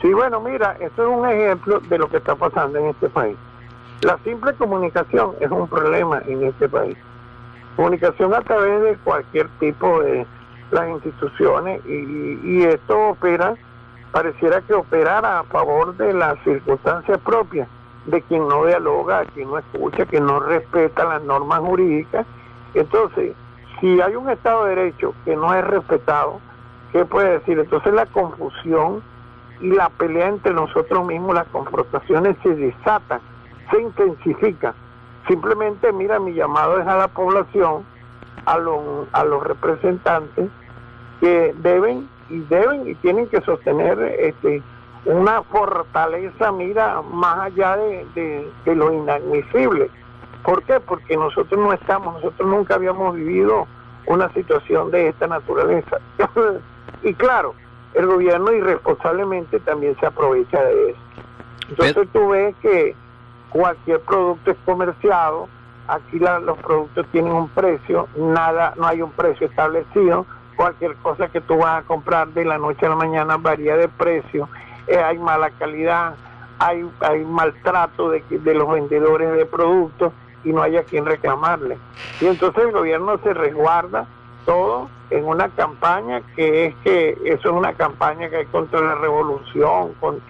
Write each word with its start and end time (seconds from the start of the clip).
Sí, 0.00 0.12
bueno, 0.14 0.40
mira, 0.40 0.76
esto 0.80 1.02
es 1.02 1.08
un 1.08 1.28
ejemplo 1.28 1.80
de 1.80 1.98
lo 1.98 2.08
que 2.08 2.16
está 2.16 2.34
pasando 2.34 2.78
en 2.78 2.86
este 2.86 3.08
país. 3.10 3.36
La 4.02 4.16
simple 4.24 4.54
comunicación 4.54 5.32
es 5.40 5.50
un 5.50 5.68
problema 5.68 6.22
en 6.26 6.44
este 6.44 6.68
país. 6.68 6.96
Comunicación 7.76 8.32
a 8.32 8.40
través 8.40 8.82
de 8.82 8.96
cualquier 9.04 9.48
tipo 9.58 10.00
de 10.00 10.26
las 10.70 10.88
instituciones 10.88 11.84
y, 11.86 12.40
y 12.42 12.62
esto 12.62 13.10
opera, 13.10 13.54
pareciera 14.10 14.62
que 14.62 14.72
operara 14.72 15.40
a 15.40 15.44
favor 15.44 15.94
de 15.96 16.14
las 16.14 16.38
circunstancias 16.44 17.18
propias 17.18 17.68
de 18.06 18.22
quien 18.22 18.48
no 18.48 18.64
dialoga, 18.64 19.24
quien 19.34 19.50
no 19.50 19.58
escucha, 19.58 20.06
quien 20.06 20.24
no 20.24 20.40
respeta 20.40 21.04
las 21.04 21.22
normas 21.22 21.60
jurídicas. 21.60 22.26
Entonces, 22.72 23.34
si 23.80 24.00
hay 24.00 24.16
un 24.16 24.30
Estado 24.30 24.64
de 24.64 24.76
Derecho 24.76 25.14
que 25.26 25.36
no 25.36 25.52
es 25.54 25.64
respetado, 25.64 26.40
¿qué 26.92 27.04
puede 27.04 27.38
decir? 27.38 27.58
Entonces 27.58 27.92
la 27.92 28.06
confusión 28.06 29.02
la 29.60 29.88
pelea 29.90 30.28
entre 30.28 30.52
nosotros 30.52 31.06
mismos, 31.06 31.34
las 31.34 31.46
confrontaciones 31.48 32.36
se 32.42 32.54
desatan, 32.54 33.20
se 33.70 33.80
intensifican. 33.80 34.74
Simplemente, 35.28 35.92
mira, 35.92 36.18
mi 36.18 36.32
llamado 36.32 36.80
es 36.80 36.86
a 36.86 36.96
la 36.96 37.08
población, 37.08 37.84
a, 38.46 38.58
los 38.58 39.08
a 39.12 39.24
los 39.24 39.42
representantes, 39.42 40.48
que 41.20 41.54
deben 41.58 42.08
y 42.30 42.38
deben 42.40 42.88
y 42.88 42.94
tienen 42.96 43.28
que 43.28 43.40
sostener 43.42 44.00
este 44.18 44.62
una 45.04 45.42
fortaleza, 45.44 46.52
mira, 46.52 47.00
más 47.02 47.38
allá 47.38 47.76
de, 47.76 48.50
de, 48.64 48.74
lo 48.74 48.92
inadmisible. 48.92 49.90
¿Por 50.42 50.62
qué? 50.64 50.78
Porque 50.80 51.16
nosotros 51.16 51.58
no 51.58 51.72
estamos, 51.72 52.14
nosotros 52.14 52.48
nunca 52.48 52.74
habíamos 52.74 53.14
vivido 53.14 53.66
una 54.06 54.30
situación 54.34 54.90
de 54.90 55.08
esta 55.08 55.26
naturaleza. 55.26 55.98
y 57.02 57.14
claro, 57.14 57.54
el 57.94 58.06
gobierno 58.06 58.52
irresponsablemente 58.52 59.60
también 59.60 59.96
se 59.98 60.06
aprovecha 60.06 60.62
de 60.62 60.90
eso. 60.90 61.00
Entonces 61.68 62.08
tú 62.12 62.28
ves 62.28 62.54
que 62.62 62.94
cualquier 63.50 64.00
producto 64.00 64.50
es 64.50 64.56
comerciado, 64.64 65.48
aquí 65.88 66.18
los 66.18 66.58
productos 66.58 67.06
tienen 67.12 67.32
un 67.32 67.48
precio, 67.48 68.08
nada, 68.16 68.74
no 68.76 68.86
hay 68.86 69.02
un 69.02 69.10
precio 69.10 69.46
establecido, 69.46 70.26
cualquier 70.56 70.94
cosa 70.96 71.28
que 71.28 71.40
tú 71.40 71.58
vas 71.58 71.82
a 71.82 71.86
comprar 71.86 72.28
de 72.28 72.44
la 72.44 72.58
noche 72.58 72.86
a 72.86 72.90
la 72.90 72.96
mañana 72.96 73.36
varía 73.36 73.76
de 73.76 73.88
precio 73.88 74.48
eh, 74.90 74.98
hay 74.98 75.18
mala 75.18 75.50
calidad, 75.50 76.14
hay, 76.58 76.84
hay 77.00 77.24
maltrato 77.24 78.10
de, 78.10 78.24
de 78.28 78.54
los 78.54 78.68
vendedores 78.70 79.32
de 79.36 79.46
productos 79.46 80.12
y 80.42 80.52
no 80.52 80.62
hay 80.62 80.76
a 80.76 80.82
quien 80.82 81.06
reclamarle. 81.06 81.78
Y 82.20 82.26
entonces 82.26 82.64
el 82.64 82.72
gobierno 82.72 83.18
se 83.18 83.32
resguarda 83.32 84.06
todo 84.44 84.88
en 85.10 85.24
una 85.24 85.48
campaña 85.48 86.22
que 86.36 86.66
es 86.66 86.74
que 86.84 87.10
eso 87.24 87.48
es 87.48 87.54
una 87.54 87.72
campaña 87.74 88.28
que 88.30 88.36
hay 88.36 88.46
contra 88.46 88.80
la 88.80 88.94
revolución, 88.96 89.92
con 90.00 90.20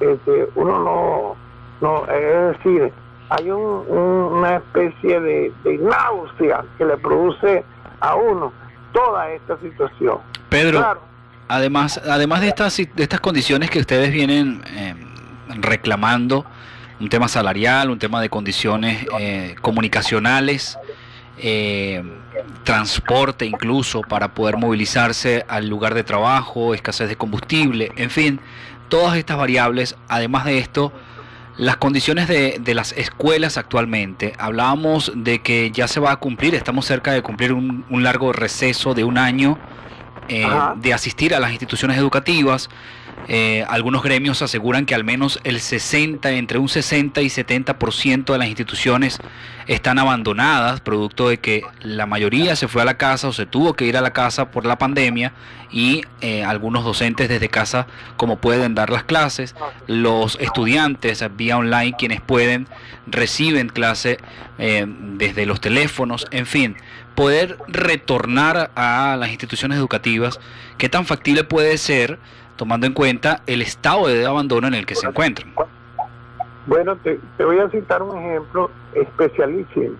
este, 0.00 0.48
uno 0.54 0.78
no, 0.78 1.36
no, 1.80 2.06
es 2.12 2.58
decir, 2.58 2.92
hay 3.30 3.50
un, 3.50 3.86
una 3.88 4.56
especie 4.56 5.20
de, 5.20 5.52
de 5.64 5.78
náusea 5.78 6.64
que 6.78 6.84
le 6.84 6.96
produce 6.98 7.64
a 8.00 8.14
uno 8.14 8.52
toda 8.92 9.30
esta 9.30 9.58
situación. 9.58 10.18
Pedro, 10.48 10.98
Además, 11.48 12.00
además 12.04 12.40
de 12.40 12.48
estas, 12.48 12.76
de 12.76 13.02
estas 13.02 13.20
condiciones 13.20 13.70
que 13.70 13.78
ustedes 13.78 14.10
vienen 14.10 14.62
eh, 14.66 14.94
reclamando, 15.60 16.44
un 16.98 17.08
tema 17.08 17.28
salarial, 17.28 17.90
un 17.90 17.98
tema 17.98 18.20
de 18.20 18.28
condiciones 18.28 19.06
eh, 19.20 19.54
comunicacionales, 19.60 20.76
eh, 21.38 22.02
transporte 22.64 23.46
incluso 23.46 24.00
para 24.02 24.34
poder 24.34 24.56
movilizarse 24.56 25.44
al 25.48 25.68
lugar 25.68 25.94
de 25.94 26.04
trabajo, 26.04 26.74
escasez 26.74 27.08
de 27.08 27.16
combustible, 27.16 27.92
en 27.96 28.10
fin, 28.10 28.40
todas 28.88 29.16
estas 29.16 29.36
variables, 29.36 29.96
además 30.08 30.44
de 30.44 30.58
esto, 30.58 30.92
las 31.56 31.78
condiciones 31.78 32.28
de, 32.28 32.58
de, 32.60 32.74
las 32.74 32.92
escuelas 32.92 33.56
actualmente. 33.56 34.34
Hablábamos 34.38 35.12
de 35.14 35.38
que 35.40 35.70
ya 35.70 35.88
se 35.88 36.00
va 36.00 36.12
a 36.12 36.16
cumplir, 36.16 36.54
estamos 36.54 36.84
cerca 36.84 37.12
de 37.12 37.22
cumplir 37.22 37.52
un, 37.52 37.86
un 37.88 38.02
largo 38.02 38.32
receso 38.32 38.92
de 38.92 39.04
un 39.04 39.16
año 39.16 39.58
eh, 40.28 40.46
de 40.76 40.92
asistir 40.92 41.34
a 41.34 41.40
las 41.40 41.50
instituciones 41.50 41.96
educativas. 41.98 42.68
Eh, 43.28 43.64
algunos 43.68 44.02
gremios 44.02 44.40
aseguran 44.42 44.86
que 44.86 44.94
al 44.94 45.02
menos 45.02 45.40
el 45.42 45.60
60, 45.60 46.30
entre 46.32 46.58
un 46.58 46.68
60 46.68 47.22
y 47.22 47.26
70% 47.26 48.32
de 48.32 48.38
las 48.38 48.48
instituciones 48.48 49.18
están 49.66 49.98
abandonadas, 49.98 50.80
producto 50.80 51.28
de 51.28 51.38
que 51.38 51.62
la 51.80 52.06
mayoría 52.06 52.54
se 52.54 52.68
fue 52.68 52.82
a 52.82 52.84
la 52.84 52.96
casa 52.96 53.28
o 53.28 53.32
se 53.32 53.46
tuvo 53.46 53.74
que 53.74 53.84
ir 53.84 53.96
a 53.96 54.00
la 54.00 54.12
casa 54.12 54.52
por 54.52 54.64
la 54.64 54.78
pandemia 54.78 55.32
y 55.72 56.02
eh, 56.20 56.44
algunos 56.44 56.84
docentes 56.84 57.28
desde 57.28 57.48
casa 57.48 57.88
como 58.16 58.38
pueden 58.38 58.76
dar 58.76 58.90
las 58.90 59.02
clases, 59.02 59.56
los 59.88 60.38
estudiantes 60.40 61.24
vía 61.36 61.58
online 61.58 61.96
quienes 61.98 62.20
pueden 62.20 62.68
reciben 63.08 63.68
clase 63.68 64.18
desde 64.58 65.44
los 65.44 65.60
teléfonos, 65.60 66.26
en 66.30 66.46
fin, 66.46 66.76
poder 67.16 67.58
retornar 67.66 68.70
a 68.76 69.16
las 69.18 69.30
instituciones 69.30 69.78
educativas, 69.78 70.38
¿qué 70.78 70.88
tan 70.88 71.04
factible 71.06 71.44
puede 71.44 71.78
ser 71.78 72.18
tomando 72.56 72.86
en 72.86 72.92
cuenta 72.92 73.42
el 73.46 73.62
estado 73.62 74.08
de 74.08 74.26
abandono 74.26 74.66
en 74.66 74.74
el 74.74 74.86
que 74.86 74.94
se 74.94 75.06
encuentran? 75.06 75.52
Bueno, 76.66 76.96
te, 76.96 77.18
voy 77.38 77.58
a 77.60 77.68
citar 77.70 78.02
un 78.02 78.16
ejemplo 78.18 78.70
especialísimo 78.94 79.96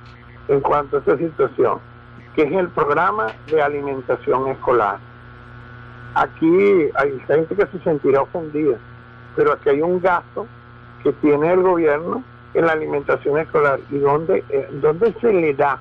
en 0.48 0.60
cuanto 0.60 0.96
a 0.96 1.00
esta 1.00 1.16
situación, 1.16 1.78
que 2.34 2.42
es 2.42 2.52
el 2.52 2.68
programa 2.68 3.28
de 3.46 3.62
alimentación 3.62 4.48
escolar. 4.48 4.98
Aquí 6.14 6.90
hay 6.94 7.20
gente 7.26 7.54
que 7.54 7.66
se 7.66 7.78
sentirá 7.84 8.22
ofendida, 8.22 8.78
pero 9.36 9.52
aquí 9.52 9.68
hay 9.68 9.82
un 9.82 10.00
gasto 10.00 10.46
que 11.02 11.12
tiene 11.12 11.52
el 11.52 11.62
gobierno 11.62 12.24
en 12.54 12.66
la 12.66 12.72
alimentación 12.72 13.38
escolar 13.38 13.78
y 13.90 13.98
dónde, 13.98 14.42
eh, 14.48 14.68
dónde 14.72 15.14
se 15.20 15.32
le 15.32 15.54
da 15.54 15.78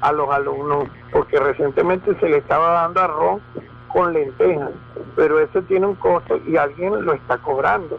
a 0.00 0.12
los 0.12 0.28
alumnos, 0.30 0.84
porque 1.10 1.40
recientemente 1.40 2.14
se 2.20 2.28
le 2.28 2.36
estaba 2.36 2.82
dando 2.82 3.00
arroz 3.00 3.40
con 3.94 4.12
lentejas, 4.12 4.72
pero 5.14 5.38
ese 5.38 5.62
tiene 5.62 5.86
un 5.86 5.94
costo 5.94 6.36
y 6.46 6.56
alguien 6.56 7.06
lo 7.06 7.14
está 7.14 7.38
cobrando. 7.38 7.98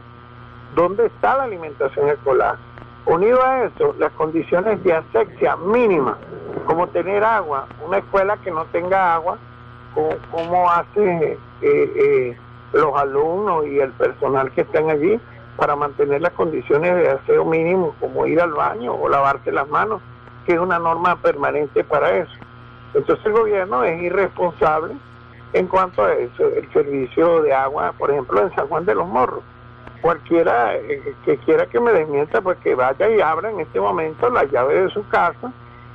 ¿Dónde 0.76 1.06
está 1.06 1.38
la 1.38 1.44
alimentación 1.44 2.10
escolar? 2.10 2.58
Unido 3.06 3.42
a 3.42 3.64
eso, 3.64 3.96
las 3.98 4.12
condiciones 4.12 4.84
de 4.84 4.94
asexia 4.94 5.56
mínimas, 5.56 6.18
como 6.66 6.88
tener 6.88 7.24
agua, 7.24 7.66
una 7.86 8.00
escuela 8.00 8.36
que 8.44 8.52
no 8.52 8.66
tenga 8.66 9.16
agua, 9.16 9.38
¿cómo, 9.94 10.70
hace 10.70 11.34
eh, 11.34 11.40
eh, 11.62 12.38
los 12.74 12.94
alumnos 12.96 13.66
y 13.66 13.80
el 13.80 13.92
personal 13.94 14.52
que 14.52 14.62
están 14.62 14.90
allí 14.90 15.18
para 15.56 15.78
mantener 15.78 16.22
las 16.22 16.34
condiciones 16.34 16.94
de 16.94 17.10
aseo 17.12 17.46
mínimo, 17.46 17.96
como 18.02 18.28
ir 18.28 18.42
al 18.42 18.52
baño 18.52 18.94
o 18.94 19.08
lavarse 19.08 19.52
las 19.52 19.70
manos? 19.70 20.02
que 20.46 20.54
es 20.54 20.60
una 20.60 20.80
norma 20.80 21.16
permanente 21.16 21.84
para 21.84 22.18
eso. 22.18 22.34
Entonces 22.94 23.26
el 23.26 23.34
gobierno 23.34 23.84
es 23.84 24.02
irresponsable 24.02 24.96
en 25.56 25.68
cuanto 25.68 26.04
a 26.04 26.14
eso, 26.14 26.48
el 26.48 26.70
servicio 26.74 27.42
de 27.42 27.54
agua, 27.54 27.94
por 27.98 28.12
ejemplo, 28.12 28.42
en 28.42 28.54
San 28.56 28.68
Juan 28.68 28.86
de 28.86 28.94
los 28.94 29.08
Morros. 29.08 29.42
Cualquiera 30.02 30.76
eh, 30.76 31.16
que 31.24 31.38
quiera 31.38 31.66
que 31.68 31.80
me 31.80 31.94
desmienta, 31.94 32.42
pues 32.42 32.58
que 32.58 32.76
vaya 32.76 33.10
y 33.10 33.22
abra 33.22 33.52
en 33.52 33.62
este 33.62 33.80
momento 33.80 34.30
la 34.30 34.44
llave 34.44 34.82
de 34.82 34.90
su 34.90 35.08
casa 35.08 35.54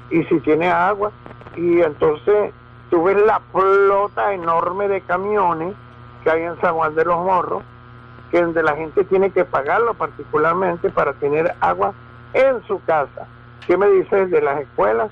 y 0.08 0.24
si 0.24 0.40
tiene 0.40 0.70
agua. 0.70 1.12
Y 1.56 1.82
entonces 1.82 2.54
tú 2.88 3.04
ves 3.04 3.18
la 3.26 3.38
flota 3.52 4.32
enorme 4.32 4.88
de 4.88 5.02
camiones 5.02 5.74
que 6.24 6.30
hay 6.30 6.42
en 6.42 6.58
San 6.62 6.74
Juan 6.74 6.94
de 6.94 7.04
los 7.04 7.18
Morros, 7.22 7.62
que 8.30 8.40
donde 8.40 8.62
la 8.62 8.74
gente 8.76 9.04
tiene 9.04 9.30
que 9.30 9.44
pagarlo 9.44 9.92
particularmente 9.92 10.88
para 10.88 11.12
tener 11.12 11.54
agua 11.60 11.92
en 12.32 12.62
su 12.66 12.82
casa. 12.84 13.26
¿Qué 13.66 13.76
me 13.76 13.90
dices 13.90 14.30
de 14.30 14.40
las 14.40 14.58
escuelas? 14.62 15.10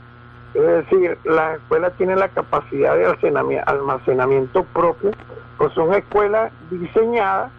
Es 0.58 0.90
decir, 0.90 1.16
las 1.22 1.56
escuelas 1.58 1.92
tienen 1.96 2.18
la 2.18 2.28
capacidad 2.28 2.96
de 2.96 3.62
almacenamiento 3.64 4.64
propio, 4.64 5.12
pues 5.56 5.72
son 5.72 5.94
escuelas 5.94 6.50
diseñadas 6.68 7.52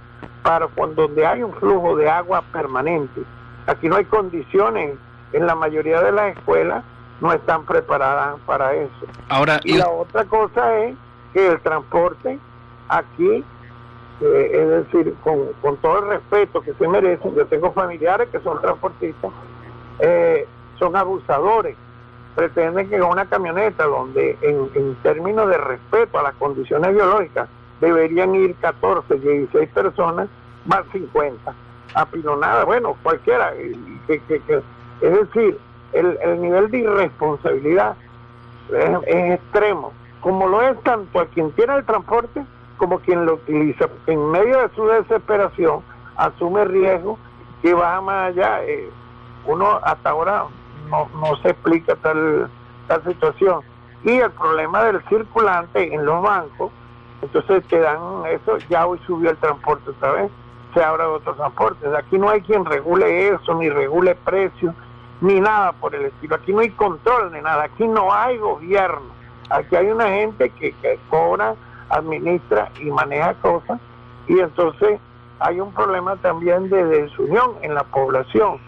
para 0.43 0.67
cuando 0.67 1.03
donde 1.03 1.25
hay 1.25 1.41
un 1.41 1.53
flujo 1.53 1.95
de 1.95 2.09
agua 2.09 2.43
permanente. 2.51 3.21
Aquí 3.67 3.87
no 3.87 3.95
hay 3.95 4.03
condiciones, 4.03 4.97
en 5.31 5.47
la 5.47 5.55
mayoría 5.55 6.01
de 6.01 6.11
las 6.11 6.35
escuelas 6.35 6.83
no 7.21 7.31
están 7.31 7.65
preparadas 7.65 8.35
para 8.45 8.73
eso. 8.73 9.05
Ahora, 9.29 9.61
y, 9.63 9.77
la 9.77 9.87
otra 9.89 10.25
cosa 10.25 10.77
es 10.79 10.97
que 11.31 11.47
el 11.47 11.61
transporte 11.61 12.37
aquí, 12.89 13.45
eh, 14.19 14.51
es 14.51 14.67
decir, 14.67 15.15
con, 15.23 15.53
con 15.61 15.77
todo 15.77 15.99
el 15.99 16.07
respeto 16.09 16.59
que 16.59 16.73
se 16.73 16.85
merecen, 16.85 17.33
yo 17.33 17.45
tengo 17.45 17.71
familiares 17.71 18.27
que 18.27 18.41
son 18.41 18.59
transportistas, 18.59 19.31
eh, 19.99 20.45
son 20.77 20.97
abusadores. 20.97 21.77
Pretenden 22.39 22.89
que 22.89 23.01
una 23.01 23.25
camioneta 23.25 23.83
donde 23.83 24.37
en, 24.41 24.95
términos 25.03 25.49
de 25.49 25.57
respeto 25.57 26.19
a 26.19 26.23
las 26.23 26.35
condiciones 26.35 26.93
biológicas 26.93 27.49
deberían 27.81 28.33
ir 28.33 28.55
14, 28.61 29.13
16 29.15 29.67
personas, 29.71 30.29
más 30.65 30.85
50. 30.93 31.53
Apilonada, 31.95 32.63
bueno, 32.63 32.95
cualquiera. 33.03 33.51
Que, 34.07 34.21
es 35.01 35.11
decir, 35.11 35.59
el, 35.91 36.17
el, 36.21 36.41
nivel 36.41 36.71
de 36.71 36.77
irresponsabilidad 36.77 37.97
es, 38.71 39.33
extremo, 39.33 39.91
como 40.21 40.47
lo 40.47 40.61
es 40.61 40.81
tanto 40.83 41.19
a 41.19 41.25
quien 41.25 41.51
tiene 41.51 41.75
el 41.75 41.83
transporte 41.83 42.45
como 42.77 42.99
quien 42.99 43.25
lo 43.25 43.33
utiliza, 43.33 43.89
en 44.07 44.31
medio 44.31 44.61
de 44.61 44.69
su 44.75 44.87
desesperación 44.87 45.81
asume 46.15 46.63
riesgo 46.63 47.19
que 47.61 47.73
va 47.73 47.99
más 47.99 48.29
allá. 48.29 48.63
Eh, 48.63 48.89
uno 49.45 49.77
hasta 49.83 50.11
ahora 50.11 50.45
no, 50.89 51.09
no 51.19 51.35
se 51.37 51.49
explica 51.49 51.95
tal, 51.97 52.49
tal 52.87 53.03
situación. 53.03 53.61
Y 54.03 54.11
el 54.11 54.31
problema 54.31 54.83
del 54.83 55.01
circulante 55.09 55.93
en 55.93 56.05
los 56.05 56.21
bancos, 56.21 56.71
entonces 57.21 57.63
te 57.67 57.79
dan 57.79 57.99
eso, 58.29 58.57
ya 58.69 58.85
hoy 58.85 58.99
subió 59.05 59.31
el 59.31 59.37
transporte 59.37 59.89
otra 59.89 60.11
vez, 60.13 60.31
se 60.73 60.83
abren 60.83 61.07
otros 61.07 61.35
transportes. 61.35 61.93
Aquí 61.93 62.17
no 62.17 62.29
hay 62.29 62.41
quien 62.41 62.65
regule 62.65 63.29
eso, 63.29 63.55
ni 63.55 63.69
regule 63.69 64.15
precios, 64.15 64.73
ni 65.21 65.39
nada 65.39 65.73
por 65.73 65.93
el 65.95 66.05
estilo. 66.05 66.35
Aquí 66.35 66.53
no 66.53 66.59
hay 66.59 66.69
control 66.71 67.31
de 67.31 67.41
nada, 67.41 67.63
aquí 67.63 67.87
no 67.87 68.13
hay 68.13 68.37
gobierno. 68.37 69.19
Aquí 69.49 69.75
hay 69.75 69.87
una 69.87 70.07
gente 70.07 70.49
que, 70.51 70.71
que 70.73 70.99
cobra, 71.09 71.55
administra 71.89 72.69
y 72.79 72.91
maneja 72.91 73.33
cosas. 73.35 73.79
Y 74.27 74.39
entonces 74.39 74.99
hay 75.39 75.59
un 75.59 75.73
problema 75.73 76.15
también 76.17 76.69
de 76.69 76.85
desunión 76.85 77.53
en 77.61 77.73
la 77.73 77.83
población, 77.83 78.59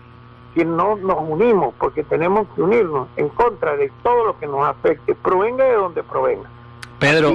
que 0.53 0.65
no 0.65 0.95
nos 0.98 1.18
unimos, 1.19 1.74
porque 1.80 2.03
tenemos 2.03 2.48
que 2.56 2.62
unirnos 2.62 3.07
en 3.15 3.30
contra 3.30 3.75
de 3.75 3.92
todo 4.03 4.25
lo 4.25 4.39
que 4.39 4.48
nos 4.48 4.68
afecte, 4.68 5.15
provenga 5.15 5.63
de 5.65 5.74
donde 5.74 6.03
provenga. 6.03 6.50
Pedro, 7.00 7.33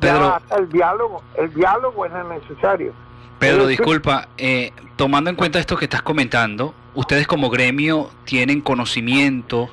Pedro 0.00 0.36
el 0.56 0.68
diálogo, 0.68 1.22
el 1.36 1.52
diálogo 1.54 2.06
es 2.06 2.12
necesario. 2.28 2.92
Pedro, 3.38 3.66
disculpa, 3.66 4.28
eh, 4.38 4.72
tomando 4.96 5.30
en 5.30 5.36
cuenta 5.36 5.58
esto 5.58 5.76
que 5.76 5.84
estás 5.84 6.02
comentando, 6.02 6.74
ustedes 6.94 7.26
como 7.26 7.50
gremio 7.50 8.10
tienen 8.24 8.60
conocimiento 8.60 9.68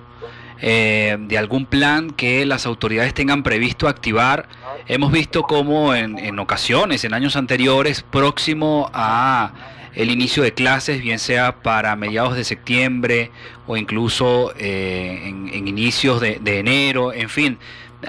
eh, 0.61 1.17
de 1.19 1.37
algún 1.37 1.65
plan 1.65 2.09
que 2.09 2.45
las 2.45 2.65
autoridades 2.65 3.13
tengan 3.13 3.43
previsto 3.43 3.87
activar. 3.87 4.47
Hemos 4.87 5.11
visto 5.11 5.43
como 5.43 5.93
en, 5.93 6.37
ocasiones, 6.39 7.05
en 7.05 7.13
años 7.13 7.35
anteriores, 7.35 8.01
próximo 8.01 8.89
a 8.93 9.51
el 9.95 10.12
inicio 10.12 10.44
de 10.44 10.53
clases, 10.53 11.01
bien 11.01 11.19
sea 11.19 11.62
para 11.62 11.95
mediados 11.95 12.36
de 12.36 12.44
septiembre 12.44 13.31
o 13.68 13.77
incluso 13.77 14.53
eh, 14.57 15.21
en, 15.25 15.68
inicios 15.68 16.21
de, 16.21 16.39
de 16.41 16.59
enero, 16.59 17.13
en 17.13 17.30
fin, 17.30 17.57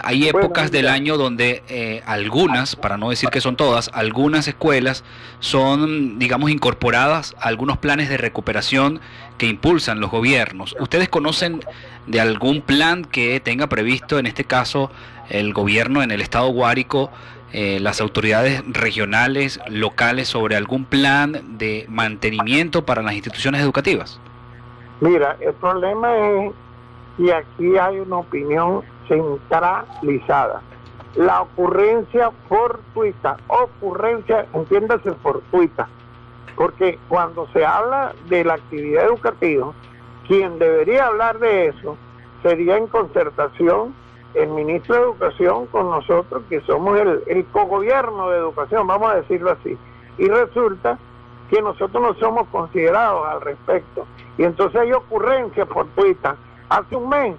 hay 0.04 0.28
épocas 0.28 0.70
del 0.70 0.86
año 0.86 1.16
donde 1.16 1.64
eh, 1.68 2.02
algunas, 2.06 2.76
para 2.76 2.96
no 2.96 3.10
decir 3.10 3.28
que 3.30 3.40
son 3.40 3.56
todas, 3.56 3.90
algunas 3.92 4.46
escuelas 4.46 5.02
son, 5.40 6.18
digamos, 6.18 6.50
incorporadas 6.50 7.34
a 7.40 7.48
algunos 7.48 7.78
planes 7.78 8.08
de 8.08 8.16
recuperación 8.16 9.00
que 9.36 9.46
impulsan 9.46 10.00
los 10.00 10.10
gobiernos. 10.10 10.76
¿Ustedes 10.78 11.08
conocen 11.08 11.60
de 12.06 12.20
algún 12.20 12.60
plan 12.62 13.04
que 13.04 13.40
tenga 13.40 13.68
previsto, 13.68 14.18
en 14.18 14.26
este 14.26 14.44
caso, 14.44 14.92
el 15.28 15.52
gobierno 15.52 16.02
en 16.02 16.12
el 16.12 16.20
estado 16.20 16.48
Guárico, 16.48 17.10
eh, 17.52 17.80
las 17.80 18.00
autoridades 18.00 18.62
regionales, 18.66 19.60
locales, 19.68 20.28
sobre 20.28 20.56
algún 20.56 20.84
plan 20.84 21.58
de 21.58 21.86
mantenimiento 21.88 22.84
para 22.84 23.02
las 23.02 23.14
instituciones 23.14 23.60
educativas? 23.60 24.20
Mira, 25.00 25.36
el 25.40 25.54
problema 25.54 26.16
es, 26.16 26.52
y 27.18 27.30
aquí 27.30 27.76
hay 27.76 27.98
una 27.98 28.18
opinión 28.18 28.82
centralizada. 29.08 30.62
La 31.16 31.42
ocurrencia 31.42 32.30
fortuita, 32.48 33.36
ocurrencia, 33.48 34.46
entiéndase 34.54 35.12
fortuita, 35.22 35.88
porque 36.54 36.98
cuando 37.08 37.48
se 37.52 37.64
habla 37.64 38.14
de 38.28 38.44
la 38.44 38.54
actividad 38.54 39.06
educativa, 39.06 39.72
quien 40.28 40.58
debería 40.58 41.06
hablar 41.06 41.38
de 41.40 41.68
eso 41.68 41.96
sería 42.42 42.76
en 42.76 42.86
concertación 42.86 43.94
el 44.34 44.48
ministro 44.48 44.94
de 44.94 45.02
Educación 45.02 45.66
con 45.66 45.90
nosotros, 45.90 46.42
que 46.48 46.60
somos 46.62 46.98
el, 46.98 47.22
el 47.26 47.44
cogobierno 47.46 48.30
de 48.30 48.38
educación, 48.38 48.86
vamos 48.86 49.10
a 49.10 49.16
decirlo 49.16 49.50
así. 49.50 49.76
Y 50.18 50.28
resulta 50.28 50.98
que 51.50 51.60
nosotros 51.60 52.02
no 52.02 52.14
somos 52.14 52.46
considerados 52.48 53.26
al 53.28 53.40
respecto. 53.40 54.06
Y 54.38 54.44
entonces 54.44 54.80
hay 54.80 54.92
ocurrencias 54.92 55.68
fortuitas. 55.68 56.36
Hace 56.68 56.96
un 56.96 57.08
mes 57.08 57.34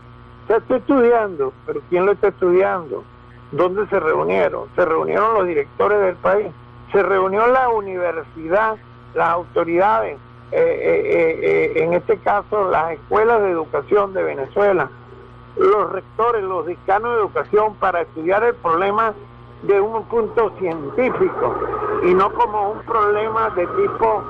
se 0.47 0.57
está 0.57 0.75
estudiando, 0.75 1.53
pero 1.65 1.81
¿quién 1.89 2.05
lo 2.05 2.11
está 2.11 2.27
estudiando? 2.27 3.03
¿Dónde 3.51 3.87
se 3.87 3.99
reunieron? 3.99 4.67
Se 4.75 4.85
reunieron 4.85 5.33
los 5.35 5.47
directores 5.47 5.99
del 6.01 6.15
país, 6.15 6.47
se 6.91 7.01
reunió 7.01 7.47
la 7.47 7.69
universidad, 7.69 8.75
las 9.13 9.29
autoridades, 9.29 10.17
eh, 10.51 10.57
eh, 10.59 11.39
eh, 11.77 11.83
en 11.83 11.93
este 11.93 12.17
caso 12.17 12.69
las 12.69 12.91
escuelas 12.91 13.41
de 13.41 13.51
educación 13.51 14.13
de 14.13 14.23
Venezuela, 14.23 14.89
los 15.57 15.91
rectores, 15.91 16.43
los 16.43 16.65
decanos 16.65 17.11
de 17.11 17.19
educación 17.21 17.75
para 17.75 18.01
estudiar 18.01 18.43
el 18.43 18.55
problema 18.55 19.13
de 19.63 19.79
un 19.79 20.03
punto 20.05 20.51
científico 20.57 21.55
y 22.03 22.13
no 22.13 22.33
como 22.33 22.71
un 22.71 22.79
problema 22.79 23.49
de 23.51 23.67
tipo 23.67 24.23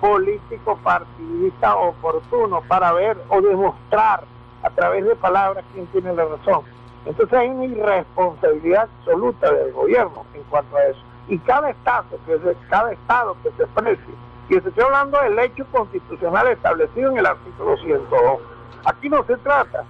político 0.00 0.78
partidista 0.82 1.76
oportuno 1.76 2.62
para 2.68 2.92
ver 2.92 3.18
o 3.28 3.40
demostrar 3.40 4.24
a 4.62 4.70
través 4.70 5.04
de 5.04 5.14
palabras 5.16 5.64
quién 5.74 5.86
tiene 5.88 6.14
la 6.14 6.24
razón. 6.24 6.62
Entonces 7.04 7.38
hay 7.38 7.48
una 7.48 7.64
irresponsabilidad 7.64 8.88
absoluta 8.98 9.52
del 9.52 9.72
gobierno 9.72 10.24
en 10.34 10.42
cuanto 10.44 10.76
a 10.76 10.84
eso. 10.84 11.00
Y 11.28 11.38
cada 11.38 11.70
estado 11.70 12.04
que 12.26 12.38
se, 12.38 12.56
cada 12.68 12.92
estado 12.92 13.36
que 13.42 13.50
se 13.52 13.66
precie, 13.68 14.14
y 14.48 14.56
estoy 14.56 14.82
hablando 14.82 15.20
del 15.20 15.38
hecho 15.38 15.66
constitucional 15.70 16.48
establecido 16.48 17.10
en 17.10 17.18
el 17.18 17.26
artículo 17.26 17.76
102. 17.76 18.40
Aquí 18.84 19.08
no 19.10 19.22
se 19.24 19.36
trata 19.38 19.84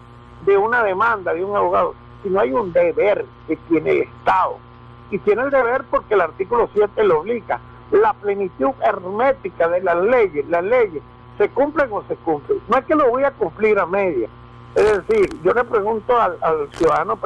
de 0.48 0.56
una 0.56 0.82
demanda 0.82 1.34
de 1.34 1.44
un 1.44 1.54
abogado, 1.54 1.94
sino 2.22 2.40
hay 2.40 2.52
un 2.52 2.72
deber 2.72 3.26
que 3.46 3.56
tiene 3.68 3.90
el 3.90 3.98
Estado. 4.02 4.56
Y 5.10 5.18
tiene 5.18 5.42
el 5.42 5.50
deber 5.50 5.84
porque 5.90 6.14
el 6.14 6.22
artículo 6.22 6.68
7 6.72 7.04
lo 7.04 7.20
obliga. 7.20 7.60
La 7.90 8.14
plenitud 8.14 8.70
hermética 8.82 9.68
de 9.68 9.82
las 9.82 9.96
leyes, 9.96 10.46
las 10.48 10.64
leyes 10.64 11.02
se 11.36 11.48
cumplen 11.50 11.90
o 11.92 12.02
se 12.04 12.16
cumplen. 12.16 12.60
No 12.68 12.78
es 12.78 12.84
que 12.86 12.94
lo 12.94 13.08
voy 13.10 13.24
a 13.24 13.30
cumplir 13.30 13.78
a 13.78 13.86
media, 13.86 14.28
es 14.74 15.06
decir, 15.06 15.42
yo 15.42 15.52
le 15.52 15.64
pregunto 15.64 16.18
al, 16.20 16.38
ciudadano 16.72 17.18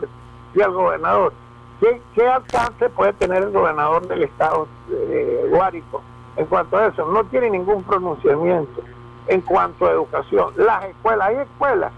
y 0.54 0.60
al 0.60 0.72
gobernador, 0.72 1.32
¿qué, 1.80 2.28
alcance 2.28 2.88
puede 2.90 3.12
tener 3.14 3.42
el 3.42 3.50
gobernador 3.50 4.06
del 4.06 4.24
estado 4.24 4.68
de 4.88 5.48
Guárico 5.50 6.02
en 6.36 6.46
cuanto 6.46 6.76
a 6.76 6.86
eso? 6.86 7.06
No 7.06 7.24
tiene 7.24 7.50
ningún 7.50 7.82
pronunciamiento 7.82 8.82
en 9.26 9.40
cuanto 9.40 9.86
a 9.86 9.90
educación. 9.90 10.52
Las 10.56 10.84
escuelas, 10.84 11.28
hay 11.28 11.36
escuelas 11.36 11.92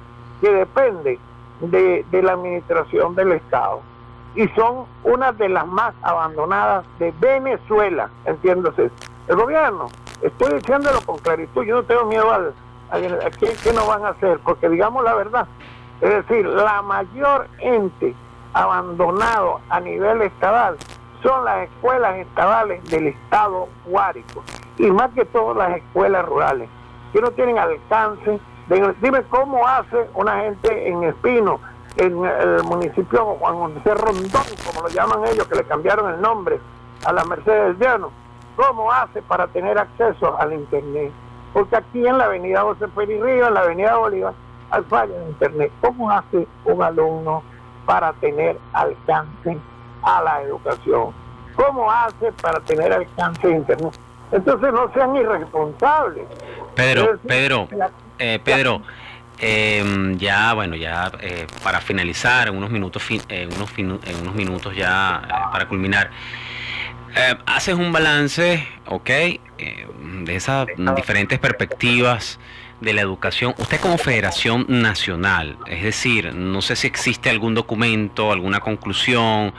que 0.44 0.52
dependen 0.52 1.19
de, 1.61 2.05
la 2.23 2.32
administración 2.32 3.14
del 3.14 3.32
Estado 3.32 3.81
y 4.35 4.46
son 4.49 4.85
una 5.02 5.32
de 5.32 5.49
las 5.49 5.67
más 5.67 5.94
abandonadas 6.02 6.85
de 6.99 7.14
Venezuela, 7.19 8.11
entiéndose. 8.26 8.91
El 9.26 9.37
gobierno, 9.37 9.87
estoy 10.20 10.58
diciéndolo 10.58 11.00
con 11.06 11.17
claritud, 11.17 11.64
yo 11.64 11.76
no 11.76 11.83
tengo 11.85 12.04
miedo 12.04 12.30
al, 12.30 12.52
¿qué, 13.40 13.54
¿qué 13.62 13.73
nos 13.73 13.87
van 13.87 14.04
a 14.04 14.09
hacer? 14.09 14.38
Porque 14.45 14.69
digamos 14.69 15.02
la 15.02 15.14
verdad, 15.14 15.47
es 16.02 16.11
decir, 16.11 16.45
la 16.45 16.83
mayor 16.83 17.49
ente 17.61 18.14
abandonado 18.52 19.62
a 19.71 19.80
nivel 19.80 20.21
estatal 20.21 20.76
son 21.23 21.42
las 21.47 21.71
escuelas 21.71 22.16
estatales 22.16 22.85
del 22.90 23.07
estado 23.07 23.69
Guárico 23.87 24.45
y 24.76 24.90
más 24.90 25.11
que 25.12 25.25
todo 25.25 25.54
las 25.54 25.78
escuelas 25.78 26.26
rurales 26.26 26.69
que 27.14 27.23
no 27.23 27.30
tienen 27.30 27.59
alcance. 27.59 28.38
Dime 28.68 29.23
cómo 29.30 29.66
hace 29.66 30.09
una 30.14 30.40
gente 30.40 30.88
en 30.88 31.04
Espino, 31.04 31.61
en 31.97 32.25
el 32.25 32.64
municipio 32.64 33.37
Juan 33.38 33.75
José 33.75 33.94
Rondón, 33.94 34.42
como 34.66 34.83
lo 34.83 34.88
llaman 34.88 35.26
ellos, 35.28 35.47
que 35.47 35.56
le 35.56 35.64
cambiaron 35.64 36.12
el 36.12 36.21
nombre 36.21 36.59
a 37.04 37.12
la 37.12 37.25
Mercedes 37.25 37.78
Llano, 37.78 38.11
cómo 38.56 38.90
hace 38.90 39.23
para 39.23 39.47
tener 39.49 39.78
acceso 39.78 40.37
al 40.38 40.52
Internet 40.52 41.12
porque 41.54 41.76
aquí 41.76 42.04
en 42.04 42.18
la 42.18 42.25
avenida 42.25 42.62
José 42.62 42.88
Pérez 42.88 43.23
Río, 43.23 43.47
en 43.47 43.54
la 43.54 43.61
avenida 43.61 43.97
Bolívar, 43.97 44.35
hay 44.71 44.83
falla 44.83 45.16
de 45.16 45.26
internet. 45.26 45.73
¿Cómo 45.80 46.11
hace 46.11 46.49
un 46.64 46.83
alumno 46.83 47.44
para 47.87 48.12
tener 48.14 48.59
alcance 48.73 49.56
a 50.02 50.21
la 50.21 50.42
educación? 50.42 51.14
¿Cómo 51.54 51.88
hace 51.88 52.33
para 52.42 52.59
tener 52.59 52.92
alcance 52.92 53.47
a 53.47 53.50
internet? 53.50 53.97
Entonces 54.33 54.73
no 54.73 54.92
sean 54.92 55.14
irresponsables. 55.14 56.26
Pedro, 56.75 57.16
Pedro, 57.25 57.68
eh, 58.18 58.38
Pedro, 58.42 58.83
em, 59.38 60.16
ya 60.18 60.52
bueno, 60.54 60.76
ya 60.76 61.12
eh, 61.21 61.47
para 61.62 61.80
finalizar, 61.80 62.49
en 62.49 62.56
unos 62.56 62.71
minutos, 62.71 63.02
en 63.28 63.52
unos, 63.54 63.71
unos 64.21 64.35
minutos 64.35 64.75
ya 64.76 65.23
eh, 65.25 65.33
para 65.52 65.68
culminar. 65.68 66.11
Eh, 67.16 67.37
haces 67.47 67.75
un 67.75 67.92
balance, 67.92 68.66
¿ok? 68.87 69.11
Eh, 69.11 69.87
de 70.25 70.35
esas 70.37 70.66
diferentes 70.97 71.38
perspectivas 71.38 72.40
de 72.80 72.92
la 72.92 73.02
educación. 73.02 73.54
Usted 73.59 73.80
como 73.80 73.99
Federación 73.99 74.66
Nacional, 74.68 75.56
es 75.66 75.85
decir, 75.85 76.35
no 76.35 76.61
sé 76.61 76.75
si 76.75 76.88
existe 76.88 77.30
algún 77.30 77.54
documento, 77.54 78.33
alguna 78.33 78.59
conclusión, 78.61 79.54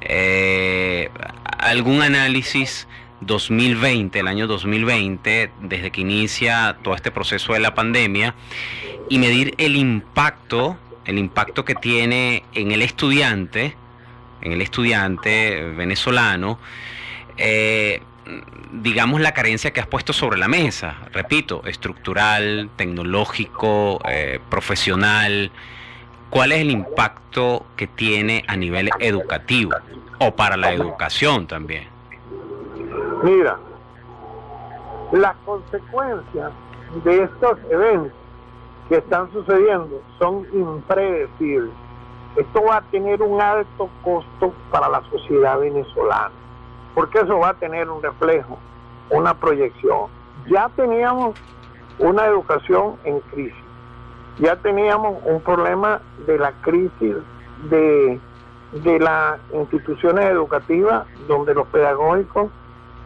eh, 0.00 1.10
algún 1.58 2.02
análisis 2.02 2.88
2020, 3.20 4.18
el 4.18 4.28
año 4.28 4.46
2020, 4.46 5.50
desde 5.60 5.90
que 5.90 6.00
inicia 6.00 6.76
todo 6.82 6.94
este 6.94 7.10
proceso 7.10 7.52
de 7.52 7.60
la 7.60 7.74
pandemia, 7.74 8.34
y 9.08 9.18
medir 9.18 9.54
el 9.58 9.76
impacto, 9.76 10.76
el 11.04 11.18
impacto 11.18 11.64
que 11.64 11.74
tiene 11.74 12.44
en 12.52 12.72
el 12.72 12.82
estudiante, 12.82 13.76
en 14.42 14.52
el 14.52 14.60
estudiante 14.60 15.62
venezolano, 15.76 16.58
eh, 17.36 18.02
digamos, 18.72 19.20
la 19.20 19.32
carencia 19.32 19.72
que 19.72 19.80
has 19.80 19.86
puesto 19.86 20.12
sobre 20.12 20.38
la 20.38 20.48
mesa. 20.48 20.96
Repito, 21.12 21.62
estructural, 21.64 22.70
tecnológico, 22.76 24.00
eh, 24.08 24.40
profesional. 24.50 25.50
¿Cuál 26.30 26.52
es 26.52 26.60
el 26.60 26.70
impacto 26.70 27.66
que 27.76 27.86
tiene 27.86 28.44
a 28.48 28.56
nivel 28.56 28.90
educativo 28.98 29.72
o 30.18 30.34
para 30.34 30.56
la 30.56 30.72
educación 30.72 31.46
también? 31.46 31.95
Mira, 33.22 33.56
las 35.12 35.36
consecuencias 35.44 36.52
de 37.04 37.22
estos 37.22 37.58
eventos 37.70 38.12
que 38.88 38.96
están 38.96 39.32
sucediendo 39.32 40.02
son 40.18 40.46
impredecibles. 40.52 41.72
Esto 42.36 42.62
va 42.62 42.76
a 42.76 42.82
tener 42.82 43.22
un 43.22 43.40
alto 43.40 43.88
costo 44.04 44.52
para 44.70 44.88
la 44.88 45.02
sociedad 45.10 45.58
venezolana, 45.58 46.30
porque 46.94 47.20
eso 47.20 47.38
va 47.38 47.50
a 47.50 47.54
tener 47.54 47.88
un 47.88 48.02
reflejo, 48.02 48.58
una 49.10 49.32
proyección. 49.32 50.08
Ya 50.48 50.68
teníamos 50.76 51.34
una 51.98 52.26
educación 52.26 52.96
en 53.04 53.20
crisis, 53.20 53.64
ya 54.38 54.56
teníamos 54.56 55.16
un 55.24 55.40
problema 55.40 56.02
de 56.26 56.38
la 56.38 56.52
crisis 56.60 57.16
de, 57.70 58.20
de 58.72 58.98
las 59.00 59.40
instituciones 59.54 60.26
educativas 60.26 61.06
donde 61.26 61.54
los 61.54 61.66
pedagógicos 61.68 62.50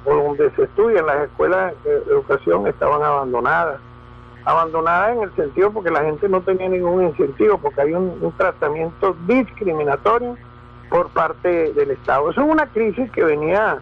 o 0.05 0.15
donde 0.15 0.51
se 0.53 0.63
estudian 0.65 1.07
las 1.07 1.29
escuelas 1.29 1.75
de 1.85 1.97
educación 1.97 2.67
estaban 2.67 3.03
abandonadas 3.03 3.81
abandonada 4.45 5.13
en 5.13 5.23
el 5.23 5.35
sentido 5.37 5.71
porque 5.71 5.91
la 5.91 6.03
gente 6.03 6.29
no 6.29 6.41
tenía 6.41 6.69
ningún 6.69 7.05
incentivo, 7.05 7.59
porque 7.59 7.83
hay 7.83 7.93
un, 7.93 8.33
tratamiento 8.37 9.17
discriminatorio 9.27 10.37
por 10.89 11.09
parte 11.11 11.73
del 11.73 11.91
Estado. 11.91 12.31
Eso 12.31 12.43
es 12.43 12.51
una 12.51 12.67
crisis 12.67 13.11
que 13.13 13.23
venía 13.23 13.79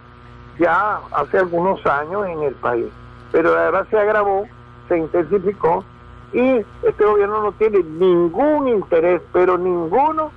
ya 0.59 1.01
hace 1.13 1.39
algunos 1.39 1.85
años 1.87 2.27
en 2.27 2.43
el 2.43 2.55
país, 2.55 2.87
pero 3.31 3.57
ahora 3.57 3.87
se 3.91 3.99
agravó, 3.99 4.47
se 4.89 4.99
intensificó 4.99 5.85
y 6.33 6.65
este 6.83 7.05
gobierno 7.05 7.43
no 7.43 7.53
tiene 7.53 7.83
ningún 7.83 8.69
interés, 8.69 9.23
pero 9.33 9.57
ninguno, 9.57 10.31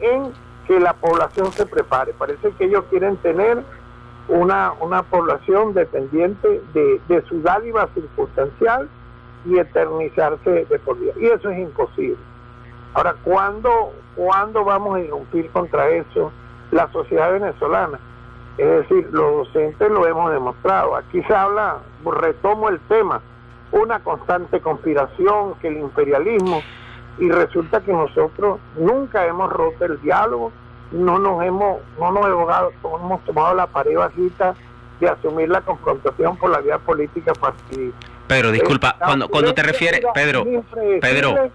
en 0.00 0.32
que 0.66 0.80
la 0.80 0.92
población 0.94 1.52
se 1.52 1.64
prepare. 1.66 2.12
Parece 2.12 2.50
que 2.52 2.64
ellos 2.64 2.84
quieren 2.90 3.16
tener 3.18 3.62
una, 4.30 4.72
una 4.80 5.02
población 5.02 5.74
dependiente 5.74 6.62
de, 6.72 7.00
de 7.08 7.22
su 7.22 7.42
dádiva 7.42 7.88
circunstancial 7.94 8.88
y 9.44 9.58
eternizarse 9.58 10.64
de 10.64 10.78
por 10.78 10.98
vida. 10.98 11.12
Y 11.20 11.26
eso 11.26 11.50
es 11.50 11.58
imposible. 11.58 12.18
Ahora, 12.94 13.14
¿cuándo, 13.24 13.92
¿cuándo 14.16 14.64
vamos 14.64 14.96
a 14.96 15.00
irrumpir 15.00 15.50
contra 15.50 15.88
eso 15.90 16.32
la 16.70 16.90
sociedad 16.92 17.32
venezolana? 17.32 17.98
Es 18.58 18.68
decir, 18.68 19.08
los 19.12 19.46
docentes 19.46 19.90
lo 19.90 20.06
hemos 20.06 20.30
demostrado. 20.32 20.96
Aquí 20.96 21.22
se 21.22 21.34
habla, 21.34 21.78
retomo 22.04 22.68
el 22.68 22.78
tema, 22.80 23.20
una 23.72 24.00
constante 24.00 24.60
conspiración, 24.60 25.54
que 25.60 25.68
el 25.68 25.78
imperialismo, 25.78 26.60
y 27.18 27.30
resulta 27.30 27.80
que 27.80 27.92
nosotros 27.92 28.58
nunca 28.76 29.26
hemos 29.26 29.52
roto 29.52 29.84
el 29.84 30.00
diálogo, 30.00 30.52
no 30.92 31.18
nos 31.18 31.42
hemos, 31.44 31.78
no 31.98 32.12
nos 32.12 32.26
hemos, 32.26 32.72
hemos 33.00 33.24
tomado 33.24 33.54
la 33.54 33.66
pared 33.66 33.96
bajita 33.96 34.54
de 34.98 35.08
asumir 35.08 35.48
la 35.48 35.60
confrontación 35.60 36.36
por 36.36 36.50
la 36.50 36.58
vía 36.58 36.78
política 36.78 37.32
partidista. 37.34 38.06
Pedro, 38.26 38.52
disculpa, 38.52 38.96
cuando, 38.98 39.28
cuando 39.28 39.54
te 39.54 39.62
refieres, 39.62 40.02
Pedro, 40.14 40.44
Pedro, 41.00 41.50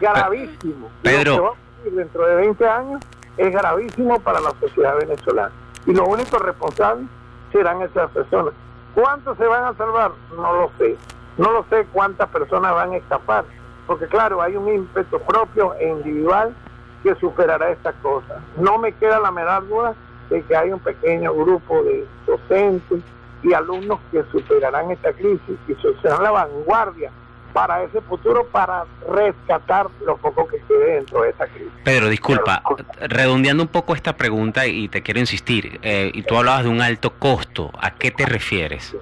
gravísimo. 0.00 0.90
Pedro, 1.02 1.56
dentro 1.84 2.26
de 2.26 2.36
20 2.36 2.66
años 2.66 3.00
es 3.36 3.52
gravísimo 3.52 4.18
para 4.20 4.40
la 4.40 4.50
sociedad 4.60 4.96
venezolana. 4.98 5.52
Y 5.86 5.92
los 5.92 6.08
únicos 6.08 6.40
responsables 6.40 7.06
serán 7.52 7.82
esas 7.82 8.10
personas. 8.10 8.54
¿Cuántos 8.94 9.36
se 9.36 9.44
van 9.44 9.64
a 9.64 9.74
salvar? 9.74 10.12
No 10.34 10.52
lo 10.54 10.70
sé. 10.78 10.96
No 11.36 11.50
lo 11.52 11.64
sé 11.68 11.86
cuántas 11.92 12.28
personas 12.30 12.72
van 12.72 12.92
a 12.92 12.96
escapar. 12.96 13.44
Porque 13.86 14.06
claro, 14.06 14.40
hay 14.40 14.56
un 14.56 14.68
ímpetu 14.68 15.20
propio 15.20 15.74
e 15.74 15.88
individual 15.88 16.54
que 17.02 17.14
superará 17.16 17.70
estas 17.70 17.94
cosas. 17.96 18.38
No 18.56 18.78
me 18.78 18.92
queda 18.92 19.20
la 19.20 19.30
menor 19.30 19.68
duda 19.68 19.94
de 20.30 20.42
que 20.42 20.56
hay 20.56 20.72
un 20.72 20.80
pequeño 20.80 21.32
grupo 21.34 21.82
de 21.84 22.06
docentes, 22.26 23.02
y 23.42 23.52
alumnos 23.52 24.00
que 24.10 24.22
superarán 24.32 24.90
esta 24.90 25.12
crisis 25.12 25.56
y 25.68 25.74
serán 26.02 26.22
la 26.22 26.30
vanguardia 26.30 27.10
para 27.52 27.82
ese 27.84 28.00
futuro 28.02 28.46
para 28.48 28.84
rescatar 29.08 29.86
lo 30.04 30.16
poco 30.18 30.46
que 30.46 30.58
quede 30.68 30.96
dentro 30.96 31.22
de 31.22 31.30
esa 31.30 31.46
crisis. 31.46 31.72
Pedro, 31.84 32.08
disculpa, 32.08 32.62
redondeando 33.00 33.62
un 33.62 33.68
poco 33.68 33.94
esta 33.94 34.14
pregunta 34.16 34.66
y 34.66 34.88
te 34.88 35.02
quiero 35.02 35.20
insistir, 35.20 35.78
eh, 35.82 36.10
y 36.12 36.22
tú 36.22 36.36
hablabas 36.36 36.64
de 36.64 36.70
un 36.70 36.82
alto 36.82 37.14
costo, 37.14 37.70
¿a 37.80 37.92
qué 37.92 38.10
te 38.10 38.26
refieres? 38.26 38.94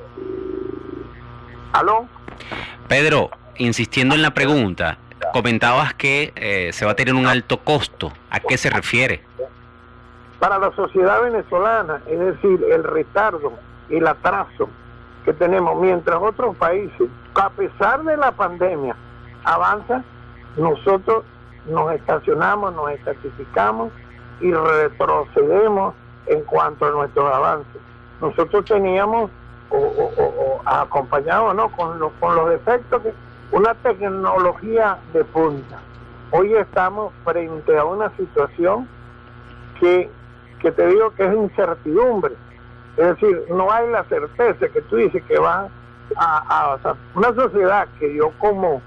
¿Aló? 1.72 2.06
Pedro, 2.86 3.30
insistiendo 3.56 4.14
en 4.14 4.22
la 4.22 4.34
pregunta, 4.34 4.98
comentabas 5.34 5.94
que 5.94 6.32
eh, 6.36 6.70
se 6.72 6.84
va 6.84 6.92
a 6.92 6.94
tener 6.94 7.12
un 7.12 7.26
alto 7.26 7.58
costo, 7.58 8.12
¿a 8.30 8.38
qué 8.38 8.56
se 8.56 8.70
refiere? 8.70 9.20
Para 10.38 10.60
la 10.60 10.70
sociedad 10.76 11.20
venezolana, 11.22 12.00
es 12.06 12.20
decir, 12.20 12.64
el 12.70 12.84
retardo 12.84 13.52
el 13.90 14.06
atraso 14.06 14.68
que 15.24 15.32
tenemos, 15.32 15.76
mientras 15.80 16.18
otros 16.22 16.56
países, 16.56 17.08
a 17.34 17.50
pesar 17.50 18.04
de 18.04 18.16
la 18.16 18.30
pandemia, 18.30 18.94
avanzan, 19.42 20.04
nosotros 20.56 21.24
nos 21.66 21.92
estacionamos, 21.92 22.72
nos 22.72 22.92
estatificamos 22.92 23.90
y 24.40 24.52
retrocedemos 24.52 25.94
en 26.26 26.42
cuanto 26.44 26.86
a 26.86 26.90
nuestros 26.92 27.34
avances. 27.34 27.82
Nosotros 28.20 28.64
teníamos, 28.66 29.32
o, 29.68 29.78
o, 29.78 30.62
acompañado 30.64 31.52
¿no? 31.54 31.70
con, 31.72 31.98
los, 31.98 32.12
con 32.20 32.36
los 32.36 32.50
defectos, 32.50 33.02
que 33.02 33.12
una 33.54 33.74
tecnología 33.74 34.98
de 35.12 35.24
punta. 35.24 35.80
Hoy 36.30 36.54
estamos 36.54 37.12
frente 37.24 37.78
a 37.78 37.84
una 37.84 38.10
situación 38.16 38.88
que, 39.80 40.10
que 40.60 40.72
te 40.72 40.86
digo 40.86 41.10
que 41.14 41.24
es 41.24 41.34
incertidumbre 41.34 42.34
es 42.96 43.06
decir, 43.08 43.44
no 43.50 43.70
hay 43.72 43.88
la 43.90 44.04
certeza 44.04 44.68
que 44.68 44.80
tú 44.82 44.96
dices 44.96 45.22
que 45.24 45.38
va 45.38 45.68
a, 46.16 46.78
a 46.84 46.96
una 47.14 47.34
sociedad 47.34 47.88
que 47.98 48.08
dio 48.08 48.30
como, 48.38 48.80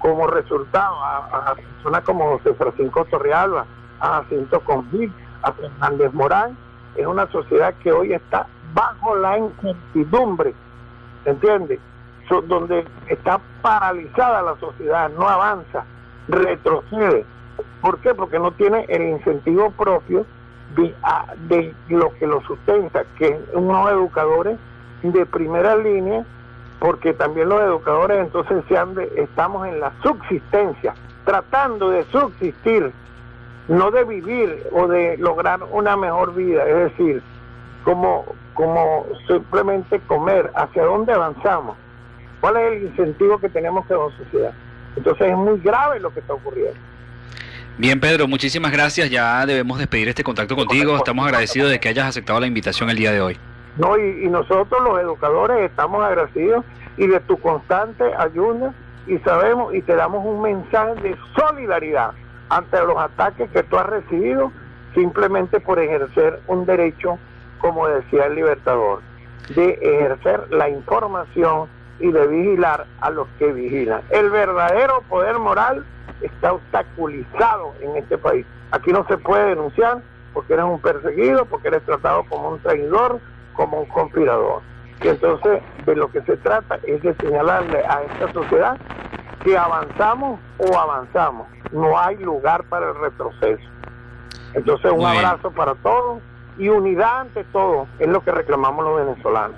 como 0.00 0.26
resultado 0.26 0.96
a, 1.00 1.54
personas 1.54 2.02
como 2.04 2.38
José 2.38 2.54
Francisco 2.54 3.04
Torrealba, 3.04 3.64
a 4.00 4.22
Jacinto 4.22 4.60
Convit, 4.60 5.12
a 5.42 5.52
Fernández 5.52 6.12
Morán, 6.12 6.56
es 6.96 7.06
una 7.06 7.30
sociedad 7.30 7.72
que 7.82 7.92
hoy 7.92 8.12
está 8.12 8.48
bajo 8.74 9.14
la 9.16 9.38
incertidumbre, 9.38 10.54
¿entiendes? 11.24 11.78
Donde 12.40 12.84
está 13.08 13.40
paralizada 13.60 14.42
la 14.42 14.56
sociedad, 14.56 15.10
no 15.10 15.28
avanza, 15.28 15.84
retrocede. 16.28 17.26
¿Por 17.80 17.98
qué? 17.98 18.14
Porque 18.14 18.38
no 18.38 18.52
tiene 18.52 18.86
el 18.88 19.02
incentivo 19.02 19.70
propio 19.72 20.24
de, 20.76 21.74
lo 21.88 22.12
que 22.14 22.26
lo 22.26 22.40
sustenta, 22.42 23.04
que 23.18 23.28
es 23.28 23.40
unos 23.52 23.90
educadores 23.90 24.58
de 25.02 25.26
primera 25.26 25.76
línea, 25.76 26.24
porque 26.78 27.12
también 27.12 27.48
los 27.48 27.60
educadores 27.60 28.18
entonces 28.18 28.64
se 28.68 28.76
han 28.76 28.96
estamos 29.16 29.66
en 29.68 29.80
la 29.80 29.92
subsistencia, 30.02 30.94
tratando 31.24 31.90
de 31.90 32.04
subsistir, 32.04 32.92
no 33.68 33.90
de 33.90 34.04
vivir 34.04 34.66
o 34.72 34.86
de 34.86 35.16
lograr 35.18 35.60
una 35.70 35.96
mejor 35.96 36.34
vida, 36.34 36.64
es 36.66 36.92
decir, 36.92 37.22
como, 37.84 38.24
como 38.54 39.06
simplemente 39.26 40.00
comer, 40.06 40.50
hacia 40.54 40.84
dónde 40.84 41.12
avanzamos, 41.12 41.76
cuál 42.42 42.56
es 42.56 42.72
el 42.72 42.82
incentivo 42.82 43.38
que 43.38 43.48
tenemos 43.48 43.86
como 43.86 44.10
sociedad. 44.10 44.52
Entonces 44.96 45.28
es 45.28 45.36
muy 45.36 45.60
grave 45.60 46.00
lo 46.00 46.12
que 46.12 46.20
está 46.20 46.34
ocurriendo. 46.34 46.78
Bien, 47.78 48.00
Pedro, 48.00 48.26
muchísimas 48.26 48.72
gracias. 48.72 49.08
Ya 49.08 49.46
debemos 49.46 49.78
despedir 49.78 50.08
este 50.08 50.24
contacto 50.24 50.56
contigo. 50.56 50.96
Estamos 50.96 51.24
agradecidos 51.24 51.70
de 51.70 51.78
que 51.78 51.88
hayas 51.88 52.08
aceptado 52.08 52.40
la 52.40 52.48
invitación 52.48 52.90
el 52.90 52.96
día 52.96 53.12
de 53.12 53.20
hoy. 53.20 53.38
No, 53.78 53.96
y, 53.96 54.28
nosotros 54.28 54.82
los 54.82 55.00
educadores 55.00 55.70
estamos 55.70 56.04
agradecidos 56.04 56.64
y 56.98 57.06
de 57.06 57.20
tu 57.20 57.38
constante 57.38 58.04
ayuda 58.18 58.74
y 59.06 59.18
sabemos 59.18 59.72
y 59.74 59.80
te 59.80 59.94
damos 59.94 60.26
un 60.26 60.42
mensaje 60.42 60.94
de 60.96 61.16
solidaridad 61.34 62.10
ante 62.50 62.76
los 62.84 62.98
ataques 62.98 63.48
que 63.50 63.62
tú 63.62 63.78
has 63.78 63.86
recibido 63.86 64.52
simplemente 64.94 65.60
por 65.60 65.78
ejercer 65.78 66.40
un 66.48 66.66
derecho, 66.66 67.18
como 67.60 67.88
decía 67.88 68.26
el 68.26 68.34
libertador, 68.34 69.00
de 69.54 69.78
ejercer 69.80 70.48
la 70.50 70.68
información 70.68 71.68
y 71.98 72.10
de 72.10 72.26
vigilar 72.26 72.86
a 73.00 73.10
los 73.10 73.28
que 73.38 73.52
vigilan. 73.52 74.02
El 74.10 74.30
verdadero 74.30 75.02
poder 75.08 75.38
moral 75.38 75.84
está 76.20 76.52
obstaculizado 76.52 77.74
en 77.80 77.96
este 77.96 78.18
país. 78.18 78.46
Aquí 78.70 78.92
no 78.92 79.06
se 79.06 79.18
puede 79.18 79.50
denunciar 79.50 80.02
porque 80.32 80.54
eres 80.54 80.64
un 80.64 80.80
perseguido, 80.80 81.44
porque 81.44 81.68
eres 81.68 81.82
tratado 81.82 82.24
como 82.28 82.50
un 82.50 82.58
traidor, 82.60 83.20
como 83.54 83.80
un 83.80 83.86
conspirador. 83.86 84.62
Y 85.02 85.08
entonces 85.08 85.62
de 85.84 85.96
lo 85.96 86.10
que 86.10 86.22
se 86.22 86.36
trata 86.38 86.78
es 86.84 87.02
de 87.02 87.14
señalarle 87.14 87.84
a 87.84 88.02
esta 88.02 88.32
sociedad 88.32 88.78
que 89.44 89.56
avanzamos 89.56 90.38
o 90.58 90.78
avanzamos. 90.78 91.46
No 91.72 91.98
hay 91.98 92.16
lugar 92.18 92.64
para 92.64 92.90
el 92.90 92.94
retroceso. 92.94 93.68
Entonces 94.54 94.92
un 94.92 95.04
abrazo 95.04 95.50
para 95.50 95.74
todos 95.76 96.20
y 96.58 96.68
unidad 96.68 97.22
ante 97.22 97.44
todo 97.44 97.86
es 97.98 98.08
lo 98.08 98.20
que 98.22 98.30
reclamamos 98.30 98.84
los 98.84 98.96
venezolanos. 98.96 99.56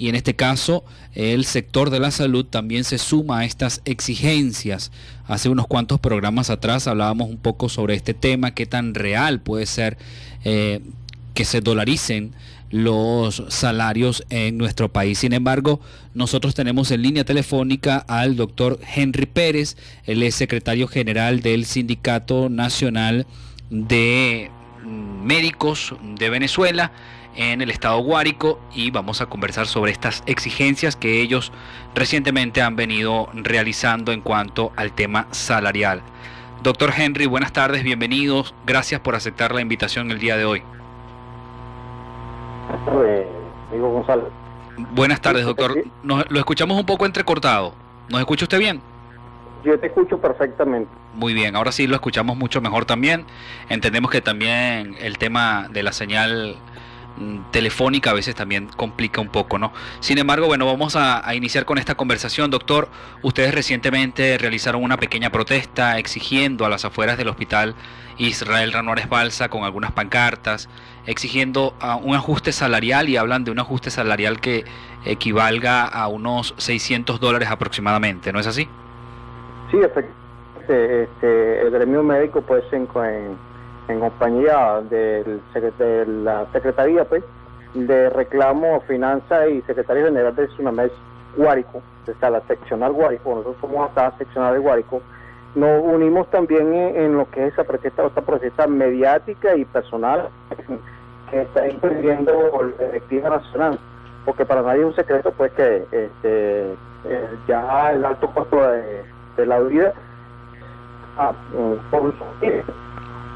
Y 0.00 0.08
en 0.08 0.14
este 0.14 0.34
caso 0.34 0.82
el 1.14 1.44
sector 1.44 1.90
de 1.90 2.00
la 2.00 2.10
salud 2.10 2.46
también 2.46 2.84
se 2.84 2.96
suma 2.96 3.40
a 3.40 3.44
estas 3.44 3.82
exigencias. 3.84 4.90
Hace 5.26 5.50
unos 5.50 5.66
cuantos 5.66 6.00
programas 6.00 6.48
atrás 6.48 6.86
hablábamos 6.86 7.28
un 7.28 7.36
poco 7.36 7.68
sobre 7.68 7.96
este 7.96 8.14
tema, 8.14 8.54
qué 8.54 8.64
tan 8.64 8.94
real 8.94 9.40
puede 9.40 9.66
ser 9.66 9.98
eh, 10.42 10.80
que 11.34 11.44
se 11.44 11.60
dolaricen 11.60 12.32
los 12.70 13.42
salarios 13.48 14.24
en 14.30 14.56
nuestro 14.56 14.90
país. 14.90 15.18
Sin 15.18 15.34
embargo, 15.34 15.80
nosotros 16.14 16.54
tenemos 16.54 16.90
en 16.92 17.02
línea 17.02 17.24
telefónica 17.24 17.98
al 17.98 18.36
doctor 18.36 18.80
Henry 18.94 19.26
Pérez, 19.26 19.76
él 20.06 20.22
es 20.22 20.34
secretario 20.34 20.88
general 20.88 21.42
del 21.42 21.66
Sindicato 21.66 22.48
Nacional 22.48 23.26
de 23.68 24.50
Médicos 25.22 25.94
de 26.18 26.30
Venezuela 26.30 26.90
en 27.36 27.60
el 27.60 27.70
estado 27.70 27.98
Guárico 27.98 28.58
y 28.72 28.90
vamos 28.90 29.20
a 29.20 29.26
conversar 29.26 29.66
sobre 29.66 29.92
estas 29.92 30.22
exigencias 30.26 30.96
que 30.96 31.20
ellos 31.20 31.52
recientemente 31.94 32.62
han 32.62 32.76
venido 32.76 33.28
realizando 33.32 34.12
en 34.12 34.20
cuanto 34.20 34.72
al 34.76 34.92
tema 34.92 35.26
salarial. 35.30 36.02
Doctor 36.62 36.92
Henry, 36.96 37.26
buenas 37.26 37.52
tardes, 37.52 37.82
bienvenidos, 37.82 38.54
gracias 38.66 39.00
por 39.00 39.14
aceptar 39.14 39.54
la 39.54 39.60
invitación 39.60 40.10
el 40.10 40.18
día 40.18 40.36
de 40.36 40.44
hoy. 40.44 40.62
Buenas 44.92 45.20
tardes, 45.20 45.44
doctor. 45.44 45.82
lo 46.02 46.38
escuchamos 46.38 46.78
un 46.78 46.86
poco 46.86 47.06
entrecortado. 47.06 47.72
¿Nos 48.08 48.20
escucha 48.20 48.44
usted 48.44 48.58
bien? 48.58 48.80
Yo 49.64 49.78
te 49.78 49.88
escucho 49.88 50.18
perfectamente. 50.18 50.90
Muy 51.14 51.34
bien, 51.34 51.54
ahora 51.54 51.70
sí 51.72 51.86
lo 51.86 51.94
escuchamos 51.94 52.36
mucho 52.36 52.60
mejor 52.60 52.84
también. 52.84 53.24
Entendemos 53.68 54.10
que 54.10 54.20
también 54.20 54.96
el 55.00 55.18
tema 55.18 55.68
de 55.70 55.82
la 55.82 55.92
señal 55.92 56.56
telefónica 57.50 58.10
a 58.10 58.14
veces 58.14 58.34
también 58.34 58.68
complica 58.76 59.20
un 59.20 59.28
poco, 59.28 59.58
¿no? 59.58 59.72
Sin 60.00 60.18
embargo, 60.18 60.46
bueno, 60.46 60.66
vamos 60.66 60.96
a, 60.96 61.26
a, 61.26 61.34
iniciar 61.34 61.64
con 61.64 61.78
esta 61.78 61.94
conversación. 61.94 62.50
Doctor, 62.50 62.88
ustedes 63.22 63.54
recientemente 63.54 64.38
realizaron 64.38 64.82
una 64.82 64.96
pequeña 64.96 65.30
protesta 65.30 65.98
exigiendo 65.98 66.64
a 66.64 66.68
las 66.68 66.84
afueras 66.84 67.18
del 67.18 67.28
hospital 67.28 67.74
Israel 68.18 68.72
Ranores 68.72 69.08
Balsa 69.08 69.48
con 69.48 69.64
algunas 69.64 69.92
pancartas, 69.92 70.68
exigiendo 71.06 71.74
ah, 71.80 71.96
un 71.96 72.14
ajuste 72.14 72.52
salarial 72.52 73.08
y 73.08 73.16
hablan 73.16 73.44
de 73.44 73.50
un 73.50 73.58
ajuste 73.58 73.90
salarial 73.90 74.40
que 74.40 74.64
equivalga 75.04 75.84
a 75.84 76.06
unos 76.08 76.54
600 76.58 77.18
dólares 77.18 77.48
aproximadamente, 77.50 78.32
¿no 78.32 78.40
es 78.40 78.46
así? 78.46 78.68
Sí, 79.70 79.78
efectivamente. 79.78 80.20
Este, 80.68 81.62
el 81.62 81.70
gremio 81.70 82.02
médico, 82.02 82.42
pues, 82.42 82.62
en, 82.70 82.82
en, 82.82 83.36
compañía 83.98 84.80
del, 84.88 85.40
de 85.78 86.06
la 86.06 86.46
Secretaría, 86.52 87.04
pues, 87.04 87.24
de 87.74 88.10
Reclamo, 88.10 88.80
Finanzas 88.82 89.48
y 89.50 89.62
Secretario 89.62 90.06
General 90.06 90.34
de 90.34 90.48
Sunames 90.48 90.92
Guárico, 91.36 91.82
está 92.06 92.30
la 92.30 92.40
seccional 92.42 92.92
Guárico, 92.92 93.30
nosotros 93.30 93.56
somos 93.60 93.90
acá 93.90 94.12
seccional 94.18 94.54
de 94.54 94.60
Guárico, 94.60 95.00
nos 95.54 95.82
unimos 95.82 96.28
también 96.30 96.72
en, 96.74 97.16
lo 97.16 97.28
que 97.30 97.46
es 97.46 97.52
esa 97.52 97.64
protesta, 97.64 98.06
esta 98.06 98.20
protesta 98.20 98.66
mediática 98.66 99.56
y 99.56 99.64
personal 99.64 100.28
que 101.30 101.42
está 101.42 101.68
impidiendo 101.68 102.32
la 102.78 102.86
directiva 102.86 103.30
nacional, 103.30 103.78
porque 104.24 104.44
para 104.44 104.62
nadie 104.62 104.80
es 104.80 104.86
un 104.86 104.94
secreto 104.94 105.32
pues 105.32 105.52
que 105.52 105.84
este, 105.90 106.72
eh, 107.04 107.28
ya 107.48 107.92
el 107.92 108.04
alto 108.04 108.30
costo 108.30 108.60
de, 108.60 109.46
la 109.46 109.58
vida 109.60 109.94
ha 111.16 111.32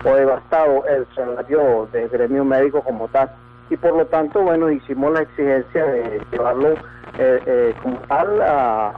o 0.04 0.14
devastado 0.14 0.84
el 0.86 1.06
salario 1.14 1.88
del 1.92 2.08
gremio 2.08 2.44
médico 2.44 2.82
como 2.82 3.08
tal 3.08 3.30
y 3.70 3.76
por 3.76 3.96
lo 3.96 4.06
tanto 4.06 4.42
bueno 4.42 4.70
hicimos 4.70 5.12
la 5.12 5.22
exigencia 5.22 5.84
de 5.86 6.22
llevarlo 6.30 6.74
eh, 7.18 7.40
eh, 7.46 7.74
como 7.82 7.98
tal 8.00 8.42
a 8.42 8.92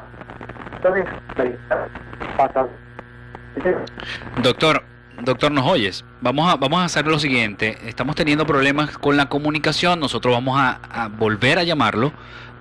Doctor, 4.42 4.82
doctor, 5.22 5.50
¿nos 5.50 5.66
oyes? 5.66 6.04
Vamos 6.20 6.52
a, 6.52 6.56
vamos 6.56 6.80
a 6.80 6.84
hacer 6.84 7.06
lo 7.06 7.18
siguiente. 7.18 7.76
Estamos 7.88 8.14
teniendo 8.14 8.46
problemas 8.46 8.96
con 8.98 9.16
la 9.16 9.28
comunicación. 9.28 9.98
Nosotros 9.98 10.34
vamos 10.34 10.58
a, 10.58 11.08
volver 11.18 11.58
a 11.58 11.64
llamarlo 11.64 12.12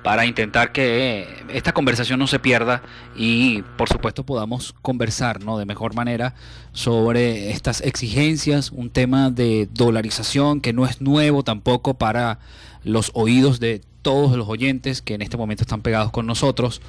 para 0.05 0.27
intentar 0.27 0.71
que 0.71 1.27
esta 1.51 1.73
conversación 1.73 2.19
no 2.19 2.27
se 2.27 2.37
pierda 2.37 2.83
y 3.15 3.63
por 3.75 3.89
supuesto 3.89 4.23
podamos 4.23 4.75
conversar 4.83 5.43
¿no? 5.43 5.57
de 5.57 5.65
mejor 5.65 5.95
manera 5.95 6.35
sobre 6.73 7.49
estas 7.49 7.81
exigencias, 7.81 8.69
un 8.69 8.91
tema 8.91 9.31
de 9.31 9.67
dolarización 9.73 10.61
que 10.61 10.73
no 10.73 10.85
es 10.85 11.01
nuevo 11.01 11.43
tampoco 11.43 11.95
para 11.95 12.37
los 12.83 13.09
oídos 13.15 13.59
de 13.59 13.81
todos 14.03 14.37
los 14.37 14.47
oyentes 14.47 15.01
que 15.01 15.15
en 15.15 15.23
este 15.23 15.37
momento 15.37 15.63
están 15.63 15.81
pegados 15.81 16.11
con 16.11 16.27
nosotros, 16.27 16.83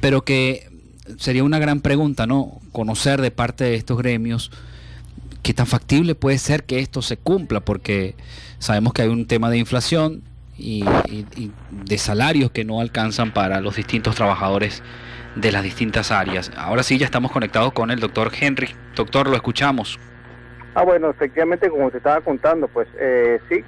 pero 0.00 0.22
que 0.22 0.70
sería 1.18 1.42
una 1.42 1.58
gran 1.58 1.80
pregunta, 1.80 2.28
¿no? 2.28 2.60
Conocer 2.70 3.20
de 3.20 3.32
parte 3.32 3.64
de 3.64 3.74
estos 3.74 3.98
gremios 3.98 4.52
qué 5.42 5.52
tan 5.52 5.66
factible 5.66 6.14
puede 6.14 6.38
ser 6.38 6.62
que 6.62 6.78
esto 6.78 7.02
se 7.02 7.16
cumpla, 7.16 7.58
porque 7.58 8.14
sabemos 8.60 8.92
que 8.92 9.02
hay 9.02 9.08
un 9.08 9.26
tema 9.26 9.50
de 9.50 9.58
inflación 9.58 10.22
y, 10.56 10.84
de 11.70 11.98
salarios 11.98 12.50
que 12.50 12.64
no 12.64 12.80
alcanzan 12.80 13.32
para 13.32 13.60
los 13.60 13.76
distintos 13.76 14.14
trabajadores 14.14 14.82
de 15.34 15.52
las 15.52 15.62
distintas 15.62 16.10
áreas. 16.10 16.52
Ahora 16.56 16.82
sí, 16.82 16.98
ya 16.98 17.06
estamos 17.06 17.32
conectados 17.32 17.72
con 17.72 17.90
el 17.90 18.00
doctor 18.00 18.30
Henry. 18.38 18.68
Doctor, 18.94 19.28
lo 19.28 19.34
escuchamos. 19.34 19.98
Ah, 20.74 20.82
bueno, 20.82 21.10
efectivamente, 21.10 21.68
como 21.68 21.90
te 21.90 21.98
estaba 21.98 22.20
contando, 22.20 22.68
pues 22.68 22.88
eh, 22.98 23.40
sí, 23.48 23.64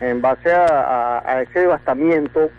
en 0.00 0.20
base 0.20 0.50
a, 0.52 1.42
ese 1.42 1.60
devastamiento 1.60 2.50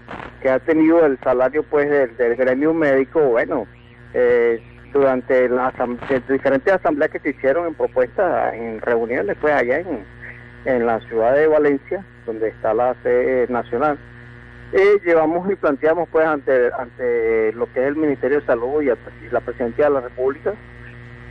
que 0.41 0.49
ha 0.49 0.59
tenido 0.59 1.05
el 1.05 1.19
salario 1.19 1.63
pues 1.63 1.89
del, 1.89 2.15
del 2.17 2.35
gremio 2.35 2.73
médico, 2.73 3.19
bueno, 3.19 3.67
eh, 4.13 4.61
durante 4.93 5.49
las 5.49 5.73
diferentes 6.27 6.73
asambleas 6.73 7.11
que 7.11 7.19
se 7.19 7.29
hicieron 7.29 7.67
en 7.67 7.73
propuestas, 7.75 8.53
en 8.53 8.81
reuniones, 8.81 9.37
pues 9.39 9.53
allá 9.53 9.79
en, 9.79 10.03
en 10.65 10.85
la 10.85 10.99
ciudad 11.01 11.35
de 11.35 11.47
Valencia, 11.47 12.03
donde 12.29 12.49
está 12.49 12.73
la 12.73 12.95
sede 13.03 13.47
nacional. 13.49 13.97
Eh, 14.71 14.99
llevamos 15.03 15.49
y 15.51 15.55
planteamos 15.55 16.07
pues 16.09 16.25
ante, 16.25 16.71
ante 16.77 17.51
lo 17.53 17.71
que 17.73 17.81
es 17.81 17.87
el 17.87 17.95
Ministerio 17.95 18.39
de 18.39 18.45
Salud 18.45 18.81
y, 18.81 18.89
la 19.31 19.41
Presidencia 19.41 19.85
de 19.85 19.91
la 19.91 20.01
República 20.01 20.53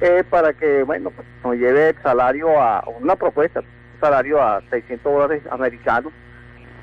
eh, 0.00 0.24
para 0.28 0.52
que 0.52 0.82
bueno 0.82 1.10
pues, 1.10 1.26
nos 1.44 1.54
lleve 1.54 1.90
el 1.90 2.02
salario 2.02 2.60
a 2.60 2.82
una 3.00 3.14
propuesta, 3.14 3.60
un 3.60 4.00
salario 4.00 4.42
a 4.42 4.60
600 4.70 5.12
dólares 5.12 5.42
americanos, 5.50 6.12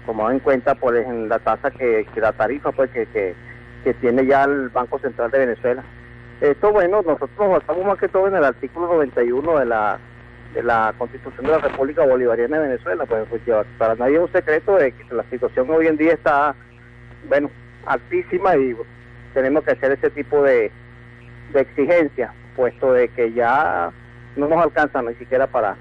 tomado 0.06 0.32
en 0.32 0.39
cuenta 0.39 0.75
pues 0.75 1.06
en 1.06 1.28
la 1.28 1.39
tasa 1.39 1.71
que, 1.71 2.06
que 2.13 2.21
la 2.21 2.32
tarifa 2.32 2.71
pues 2.71 2.89
que, 2.91 3.06
que 3.08 3.36
que 3.86 3.93
tiene 3.93 4.25
ya 4.25 4.43
el 4.43 4.69
Banco 4.69 4.99
Central 4.99 5.30
de 5.32 5.39
Venezuela. 5.45 5.84
Esto, 6.41 6.73
bueno, 6.73 7.04
nosotros 7.04 7.30
nos 7.38 7.60
basamos 7.60 7.86
más 7.86 7.99
que 7.99 8.10
todo 8.10 8.28
en 8.28 8.36
el 8.36 8.43
artículo 8.43 8.88
91 8.88 9.60
de 9.60 9.65
la 9.65 9.99
la 10.63 10.94
Constitución 10.98 11.46
de 11.46 11.52
la 11.52 11.58
República 11.60 12.06
Bolivariana 12.06 12.60
de 12.60 12.68
Venezuela, 12.70 13.06
pues, 13.06 13.28
pues 13.30 13.41
para 13.78 13.96
nadie 13.96 14.15
es 14.15 14.22
un 14.22 14.32
secreto 14.32 14.76
de 14.76 14.91
que 14.91 15.13
la 15.13 15.24
situación 15.30 15.70
hoy 15.70 15.88
en 15.88 15.98
día 15.98 16.13
está, 16.13 16.56
bueno, 17.28 17.50
altísima 17.86 18.56
y 18.56 18.76
tenemos 19.34 19.63
que 19.63 19.72
hacer 19.72 19.91
ese 19.91 20.10
tipo 20.10 20.41
de, 20.44 20.72
de 21.54 21.62
exigencias, 21.62 22.32
puesto 22.56 22.94
de 22.94 23.10
que 23.10 23.34
ya 23.34 23.91
no 24.36 24.48
nos 24.48 24.63
alcanza 24.63 25.02
ni 25.02 25.13
siquiera 25.15 25.48
para, 25.48 25.76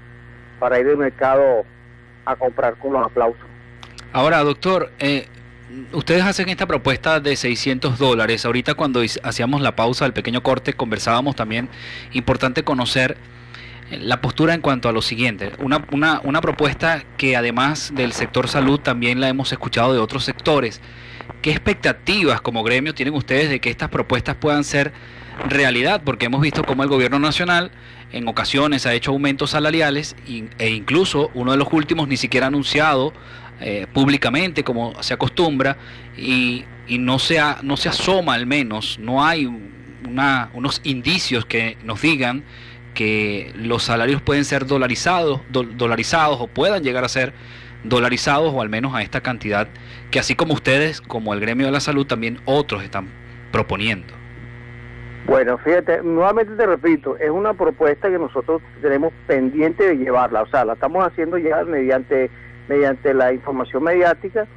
para 0.59 0.79
ir 0.79 0.87
al 0.87 0.97
mercado 0.97 1.65
a 2.25 2.35
comprar 2.35 2.75
con 2.75 2.93
los 2.93 3.05
aplausos. 3.05 3.45
Ahora, 4.11 4.39
doctor, 4.43 4.91
eh, 4.99 5.27
ustedes 5.91 6.23
hacen 6.23 6.49
esta 6.49 6.65
propuesta 6.65 7.19
de 7.19 7.35
600 7.35 7.97
dólares. 7.97 8.45
Ahorita 8.45 8.75
cuando 8.75 9.01
hacíamos 9.23 9.61
la 9.61 9.75
pausa 9.75 10.05
del 10.05 10.13
pequeño 10.13 10.41
corte 10.41 10.73
conversábamos 10.73 11.35
también, 11.35 11.69
importante 12.13 12.63
conocer 12.63 13.17
la 13.91 14.21
postura 14.21 14.53
en 14.53 14.61
cuanto 14.61 14.89
a 14.89 14.91
lo 14.91 15.01
siguiente. 15.01 15.51
Una, 15.59 15.85
una, 15.91 16.21
una 16.23 16.41
propuesta 16.41 17.03
que 17.17 17.35
además 17.35 17.91
del 17.93 18.13
sector 18.13 18.47
salud 18.47 18.79
también 18.79 19.19
la 19.19 19.29
hemos 19.29 19.51
escuchado 19.51 19.93
de 19.93 19.99
otros 19.99 20.23
sectores. 20.23 20.81
¿Qué 21.41 21.51
expectativas 21.51 22.41
como 22.41 22.63
gremio 22.63 22.93
tienen 22.93 23.13
ustedes 23.13 23.49
de 23.49 23.59
que 23.59 23.69
estas 23.69 23.89
propuestas 23.89 24.35
puedan 24.35 24.63
ser 24.63 24.91
realidad? 25.47 26.01
Porque 26.03 26.25
hemos 26.25 26.41
visto 26.41 26.63
cómo 26.63 26.83
el 26.83 26.89
gobierno 26.89 27.19
nacional 27.19 27.71
en 28.11 28.27
ocasiones 28.27 28.85
ha 28.85 28.93
hecho 28.93 29.11
aumentos 29.11 29.51
salariales 29.51 30.15
e 30.57 30.69
incluso 30.69 31.31
uno 31.33 31.51
de 31.51 31.57
los 31.57 31.67
últimos 31.71 32.07
ni 32.07 32.17
siquiera 32.17 32.45
ha 32.45 32.49
anunciado 32.49 33.13
eh, 33.61 33.87
públicamente 33.93 34.63
como 34.63 35.01
se 35.03 35.13
acostumbra 35.13 35.77
y, 36.17 36.65
y, 36.87 36.97
no, 36.97 37.19
se 37.19 37.39
no 37.61 37.77
se 37.77 37.89
asoma 37.89 38.33
al 38.33 38.45
menos, 38.45 38.99
no 38.99 39.25
hay 39.25 39.49
una, 40.07 40.49
unos 40.53 40.81
indicios 40.83 41.45
que 41.45 41.77
nos 41.83 42.01
digan 42.01 42.43
que 42.95 43.51
los 43.55 43.83
salarios 43.83 44.21
pueden 44.23 44.45
ser 44.45 44.65
dolarizados, 44.65 45.41
dolarizados 45.51 46.41
o 46.41 46.47
puedan 46.47 46.83
llegar 46.83 47.03
a 47.03 47.09
ser 47.09 47.33
dolarizados 47.83 48.51
o 48.51 48.61
al 48.61 48.69
menos 48.69 48.95
a 48.95 49.03
esta 49.03 49.21
cantidad 49.21 49.67
que 50.09 50.17
así 50.17 50.35
como 50.35 50.55
ustedes, 50.55 51.01
como 51.01 51.33
el 51.35 51.39
gremio 51.39 51.67
de 51.67 51.71
la 51.71 51.79
salud, 51.79 52.07
también 52.07 52.39
otros 52.45 52.83
están 52.83 53.07
proponiendo. 53.51 54.13
Bueno, 55.27 55.57
fíjate, 55.57 56.01
nuevamente 56.03 56.55
te 56.55 56.65
repito, 56.65 57.17
es 57.17 57.29
una 57.29 57.53
propuesta 57.53 58.09
que 58.09 58.17
nosotros 58.17 58.61
tenemos 58.81 59.11
pendiente 59.27 59.87
de 59.87 59.97
llevarla, 59.97 60.43
o 60.43 60.47
sea, 60.47 60.65
la 60.65 60.73
estamos 60.73 61.05
haciendo 61.05 61.37
ya 61.37 61.63
mediante 61.63 62.29
mediante 62.67 63.13
la 63.13 63.33
información 63.33 63.83
mediática 63.83 64.47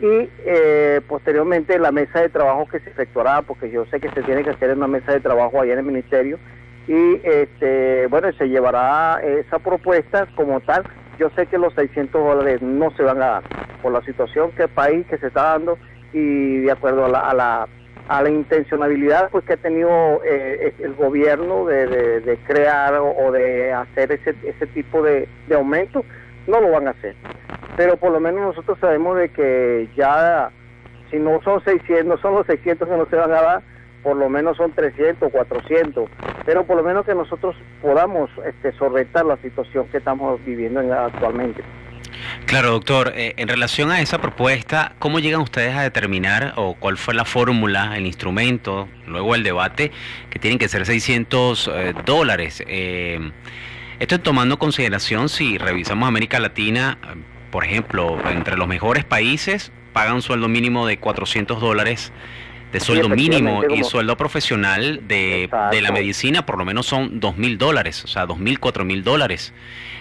y 0.00 0.28
eh, 0.44 1.00
posteriormente 1.08 1.78
la 1.78 1.90
mesa 1.90 2.20
de 2.20 2.28
trabajo 2.28 2.66
que 2.66 2.80
se 2.80 2.90
efectuará, 2.90 3.42
porque 3.42 3.70
yo 3.70 3.86
sé 3.86 3.98
que 3.98 4.10
se 4.10 4.22
tiene 4.22 4.44
que 4.44 4.50
hacer 4.50 4.70
en 4.70 4.78
una 4.78 4.88
mesa 4.88 5.12
de 5.12 5.20
trabajo 5.20 5.60
allá 5.60 5.72
en 5.72 5.78
el 5.80 5.84
ministerio, 5.84 6.38
y 6.88 7.20
este, 7.24 8.06
bueno, 8.06 8.32
se 8.32 8.48
llevará 8.48 9.20
esa 9.22 9.58
propuesta 9.58 10.26
como 10.36 10.60
tal. 10.60 10.84
Yo 11.18 11.30
sé 11.30 11.46
que 11.46 11.58
los 11.58 11.74
600 11.74 12.12
dólares 12.12 12.62
no 12.62 12.90
se 12.92 13.02
van 13.02 13.22
a 13.22 13.26
dar 13.26 13.42
por 13.82 13.92
la 13.92 14.02
situación 14.02 14.52
que 14.52 14.64
el 14.64 14.68
país 14.68 15.06
que 15.06 15.18
se 15.18 15.28
está 15.28 15.42
dando 15.42 15.78
y 16.12 16.58
de 16.58 16.70
acuerdo 16.70 17.06
a 17.06 17.08
la, 17.08 17.20
a 17.20 17.34
la, 17.34 17.68
a 18.08 18.22
la 18.22 18.30
intencionalidad 18.30 19.30
pues 19.30 19.44
que 19.44 19.54
ha 19.54 19.56
tenido 19.56 20.22
eh, 20.24 20.74
el 20.78 20.94
gobierno 20.94 21.64
de, 21.64 22.20
de, 22.20 22.36
crear 22.46 22.94
o, 22.94 23.32
de 23.32 23.72
hacer 23.72 24.12
ese, 24.12 24.34
ese 24.44 24.66
tipo 24.68 25.02
de, 25.02 25.28
de 25.48 25.54
aumento, 25.54 26.04
no 26.46 26.60
lo 26.60 26.70
van 26.70 26.88
a 26.88 26.90
hacer. 26.90 27.16
Pero 27.76 27.96
por 27.96 28.12
lo 28.12 28.20
menos 28.20 28.42
nosotros 28.42 28.78
sabemos 28.80 29.18
de 29.18 29.28
que 29.30 29.88
ya, 29.96 30.50
si 31.10 31.18
no 31.18 31.40
son 31.42 31.62
600, 31.64 32.06
no 32.06 32.16
son 32.18 32.34
los 32.34 32.46
600 32.46 32.88
que 32.88 32.96
no 32.96 33.06
se 33.06 33.16
van 33.16 33.32
a 33.32 33.42
dar, 33.42 33.62
por 34.06 34.16
lo 34.16 34.28
menos 34.28 34.56
son 34.56 34.70
300, 34.70 35.32
400, 35.32 36.08
pero 36.44 36.64
por 36.64 36.76
lo 36.76 36.84
menos 36.84 37.04
que 37.04 37.12
nosotros 37.12 37.56
podamos 37.82 38.30
este, 38.46 38.70
solventar 38.78 39.26
la 39.26 39.36
situación 39.38 39.88
que 39.88 39.96
estamos 39.96 40.38
viviendo 40.44 40.78
actualmente. 40.94 41.64
Claro, 42.44 42.70
doctor, 42.70 43.12
eh, 43.16 43.34
en 43.36 43.48
relación 43.48 43.90
a 43.90 44.00
esa 44.00 44.20
propuesta, 44.20 44.92
¿cómo 45.00 45.18
llegan 45.18 45.40
ustedes 45.40 45.74
a 45.74 45.82
determinar 45.82 46.52
o 46.54 46.74
cuál 46.74 46.98
fue 46.98 47.14
la 47.14 47.24
fórmula, 47.24 47.96
el 47.96 48.06
instrumento, 48.06 48.86
luego 49.08 49.34
el 49.34 49.42
debate, 49.42 49.90
que 50.30 50.38
tienen 50.38 50.60
que 50.60 50.68
ser 50.68 50.86
600 50.86 51.68
eh, 51.74 51.94
dólares? 52.04 52.62
Eh, 52.68 53.32
esto 53.98 54.20
tomando 54.20 54.56
consideración 54.56 55.28
si 55.28 55.58
revisamos 55.58 56.06
América 56.06 56.38
Latina, 56.38 56.96
por 57.50 57.64
ejemplo, 57.64 58.20
entre 58.30 58.56
los 58.56 58.68
mejores 58.68 59.04
países 59.04 59.72
pagan 59.96 60.16
un 60.16 60.22
sueldo 60.22 60.46
mínimo 60.46 60.86
de 60.86 60.98
400 60.98 61.58
dólares 61.58 62.12
de 62.72 62.80
sueldo 62.80 63.08
mínimo 63.08 63.62
y 63.68 63.84
sueldo 63.84 64.16
profesional 64.16 65.00
de, 65.06 65.48
de, 65.70 65.80
la 65.80 65.92
medicina 65.92 66.44
por 66.44 66.58
lo 66.58 66.64
menos 66.64 66.86
son 66.86 67.20
dos 67.20 67.36
mil 67.36 67.58
dólares, 67.58 68.04
o 68.04 68.08
sea, 68.08 68.26
dos 68.26 68.38
mil, 68.38 68.58
cuatro 68.58 68.84
mil 68.84 69.04
dólares. 69.04 69.52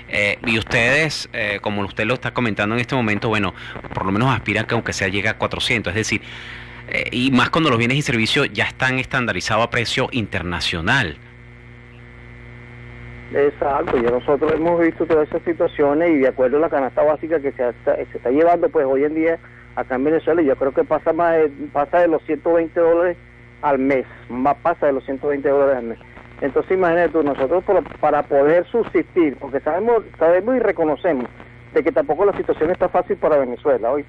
Eh, 0.07 0.37
y 0.45 0.57
ustedes, 0.57 1.29
eh, 1.33 1.59
como 1.61 1.81
usted 1.81 2.05
lo 2.05 2.13
está 2.13 2.33
comentando 2.33 2.75
en 2.75 2.81
este 2.81 2.95
momento, 2.95 3.29
bueno, 3.29 3.53
por 3.93 4.05
lo 4.05 4.11
menos 4.11 4.33
aspiran 4.33 4.65
que 4.65 4.75
aunque 4.75 4.93
sea 4.93 5.07
llegue 5.07 5.29
a 5.29 5.37
400, 5.37 5.91
es 5.91 5.95
decir, 5.95 6.21
eh, 6.87 7.09
y 7.11 7.31
más 7.31 7.49
cuando 7.49 7.69
los 7.69 7.79
bienes 7.79 7.97
y 7.97 8.01
servicios 8.01 8.51
ya 8.53 8.65
están 8.65 8.99
estandarizados 8.99 9.65
a 9.65 9.69
precio 9.69 10.07
internacional. 10.11 11.17
Exacto, 13.33 13.97
ya 13.97 14.11
nosotros 14.11 14.51
hemos 14.53 14.79
visto 14.79 15.05
todas 15.05 15.27
esas 15.27 15.41
situaciones 15.41 16.11
y 16.11 16.17
de 16.17 16.27
acuerdo 16.27 16.57
a 16.57 16.59
la 16.61 16.69
canasta 16.69 17.01
básica 17.01 17.39
que 17.39 17.51
se, 17.51 17.73
se 17.83 18.17
está 18.17 18.29
llevando, 18.29 18.69
pues 18.69 18.85
hoy 18.85 19.03
en 19.03 19.15
día 19.15 19.39
acá 19.75 19.95
en 19.95 20.03
Venezuela 20.03 20.41
yo 20.41 20.55
creo 20.55 20.71
que 20.73 20.83
pasa 20.83 21.13
más 21.13 21.33
de, 21.33 21.49
pasa 21.71 21.99
de 21.99 22.07
los 22.07 22.23
120 22.23 22.79
dólares 22.79 23.17
al 23.61 23.79
mes, 23.79 24.05
más 24.29 24.55
pasa 24.57 24.87
de 24.87 24.93
los 24.93 25.05
120 25.05 25.47
dólares 25.47 25.77
al 25.77 25.83
mes. 25.83 25.99
Entonces 26.41 26.71
imagínate 26.71 27.09
tú, 27.09 27.23
nosotros 27.23 27.63
para 27.99 28.23
poder 28.23 28.65
subsistir, 28.65 29.37
porque 29.37 29.59
sabemos, 29.61 30.03
sabemos 30.19 30.55
y 30.55 30.59
reconocemos 30.59 31.27
de 31.73 31.83
que 31.83 31.91
tampoco 31.91 32.25
la 32.25 32.35
situación 32.35 32.71
está 32.71 32.89
fácil 32.89 33.17
para 33.17 33.37
Venezuela 33.37 33.91
hoy, 33.91 34.05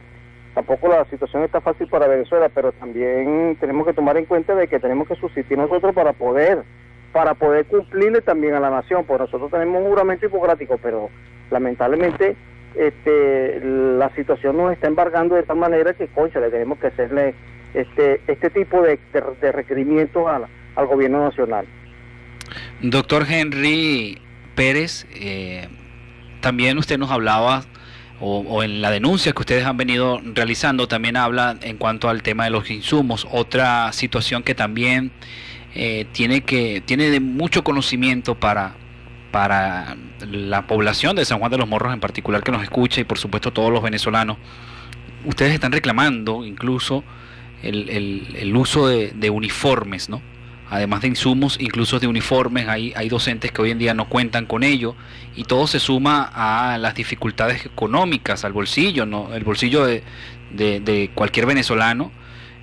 tampoco 0.54 0.88
la 0.88 1.04
situación 1.06 1.44
está 1.44 1.60
fácil 1.60 1.86
para 1.88 2.06
Venezuela, 2.06 2.48
pero 2.52 2.72
también 2.72 3.56
tenemos 3.60 3.86
que 3.86 3.92
tomar 3.92 4.16
en 4.16 4.24
cuenta 4.24 4.54
de 4.54 4.68
que 4.68 4.80
tenemos 4.80 5.08
que 5.08 5.16
subsistir 5.16 5.56
nosotros 5.56 5.94
para 5.94 6.12
poder 6.12 6.62
para 7.12 7.32
poder 7.32 7.64
cumplirle 7.64 8.20
también 8.20 8.52
a 8.54 8.60
la 8.60 8.68
nación, 8.68 9.04
pues 9.06 9.18
nosotros 9.18 9.50
tenemos 9.50 9.82
un 9.82 9.88
juramento 9.88 10.26
hipocrático, 10.26 10.78
pero 10.82 11.08
lamentablemente 11.50 12.36
este, 12.78 13.60
la 13.62 14.10
situación 14.14 14.56
nos 14.56 14.72
está 14.72 14.86
embargando 14.86 15.34
de 15.34 15.42
tal 15.42 15.56
manera 15.56 15.94
que, 15.94 16.08
concha, 16.08 16.40
le 16.40 16.50
tenemos 16.50 16.78
que 16.78 16.88
hacerle 16.88 17.34
este, 17.74 18.20
este 18.26 18.50
tipo 18.50 18.82
de, 18.82 18.98
requerimientos 19.52 20.24
al 20.76 20.86
gobierno 20.86 21.24
nacional. 21.24 21.66
Doctor 22.80 23.26
Henry 23.28 24.18
Pérez, 24.54 25.06
eh, 25.14 25.68
también 26.40 26.78
usted 26.78 26.98
nos 26.98 27.10
hablaba, 27.10 27.64
o, 28.20 28.62
en 28.62 28.80
la 28.80 28.90
denuncia 28.90 29.32
que 29.32 29.40
ustedes 29.40 29.64
han 29.66 29.76
venido 29.76 30.20
realizando, 30.34 30.88
también 30.88 31.16
habla 31.16 31.56
en 31.60 31.76
cuanto 31.76 32.08
al 32.08 32.22
tema 32.22 32.44
de 32.44 32.50
los 32.50 32.70
insumos, 32.70 33.26
otra 33.30 33.92
situación 33.92 34.42
que 34.42 34.54
también 34.54 35.10
eh, 35.74 36.06
tiene 36.12 36.40
que 36.40 36.82
tiene 36.86 37.10
de 37.10 37.20
mucho 37.20 37.62
conocimiento 37.62 38.34
para 38.34 38.74
para 39.30 39.96
la 40.30 40.66
población 40.66 41.16
de 41.16 41.24
San 41.24 41.38
Juan 41.38 41.50
de 41.50 41.58
los 41.58 41.68
Morros 41.68 41.92
en 41.92 42.00
particular 42.00 42.42
que 42.42 42.52
nos 42.52 42.62
escucha 42.62 43.00
y 43.00 43.04
por 43.04 43.18
supuesto 43.18 43.52
todos 43.52 43.72
los 43.72 43.82
venezolanos, 43.82 44.38
ustedes 45.24 45.52
están 45.52 45.72
reclamando 45.72 46.44
incluso 46.44 47.04
el, 47.62 47.88
el, 48.36 48.56
uso 48.56 48.88
de, 48.88 49.30
uniformes, 49.30 50.08
¿no? 50.08 50.22
Además 50.68 51.02
de 51.02 51.08
insumos, 51.08 51.58
incluso 51.60 52.00
de 52.00 52.06
uniformes, 52.06 52.68
hay, 52.68 52.92
hay 52.96 53.08
docentes 53.08 53.52
que 53.52 53.62
hoy 53.62 53.70
en 53.70 53.78
día 53.78 53.94
no 53.94 54.08
cuentan 54.08 54.46
con 54.46 54.62
ello 54.64 54.96
y 55.36 55.44
todo 55.44 55.66
se 55.66 55.78
suma 55.78 56.30
a 56.34 56.76
las 56.78 56.94
dificultades 56.94 57.66
económicas, 57.66 58.44
al 58.44 58.52
bolsillo, 58.52 59.06
¿no? 59.06 59.32
El 59.34 59.44
bolsillo 59.44 59.86
de, 59.86 60.02
de, 60.50 61.10
cualquier 61.14 61.46
venezolano, 61.46 62.10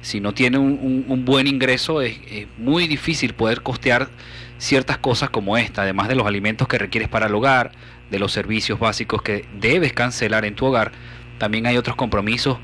si 0.04 0.20
no 0.20 0.34
tiene 0.34 0.60
un, 0.60 1.06
un, 1.08 1.26
buen 1.26 1.48
ingreso, 1.48 2.02
es, 2.02 2.20
es 2.30 2.48
muy 2.58 2.88
difícil 2.88 3.34
poder 3.34 3.62
costear 3.62 4.10
ciertas 4.58 4.98
cosas 4.98 5.30
como 5.30 5.58
esta, 5.58 5.82
además 5.82 6.10
de 6.10 6.16
los 6.16 6.28
alimentos 6.28 6.68
que 6.68 6.78
requieres 6.78 7.10
para 7.10 7.28
el 7.28 7.36
hogar, 7.36 7.72
de 8.12 8.20
los 8.20 8.32
servicios 8.32 8.80
básicos 8.80 9.22
que 9.22 9.46
debes 9.60 9.94
cancelar 9.94 10.46
en 10.46 10.56
tu 10.56 10.66
hogar, 10.66 10.92
también 11.40 11.66
hay 11.66 11.78
otros 11.78 11.96
compromisos, 11.96 12.60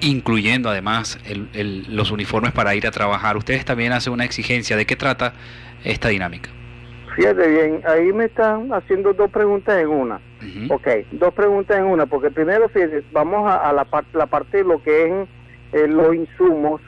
incluyendo 0.00 0.68
además 0.68 1.18
los 1.88 2.10
uniformes 2.10 2.52
para 2.52 2.74
ir 2.74 2.86
a 2.86 2.90
trabajar. 2.90 3.36
Ustedes 3.36 3.64
también 3.64 3.92
hacen 3.92 4.12
una 4.12 4.24
exigencia. 4.24 4.76
¿De 4.76 4.86
qué 4.86 4.96
trata 4.96 5.34
esta 5.84 6.08
dinámica? 6.08 6.50
Fíjate 7.14 7.46
bien, 7.46 7.82
ahí 7.86 8.12
me 8.12 8.24
están 8.24 8.72
haciendo 8.72 9.12
dos 9.12 9.30
preguntas 9.30 9.80
en 9.80 9.88
una. 9.88 10.20
Ok, 10.70 10.88
dos 11.12 11.32
preguntas 11.34 11.78
en 11.78 11.84
una, 11.84 12.06
porque 12.06 12.30
primero, 12.30 12.68
fíjate, 12.68 13.04
vamos 13.12 13.48
a, 13.48 13.72
la 13.72 14.26
parte 14.26 14.58
de 14.58 14.64
lo 14.64 14.82
que 14.82 15.06
es 15.06 15.28
eh, 15.72 15.88
los 15.88 16.14
insumos 16.14 16.80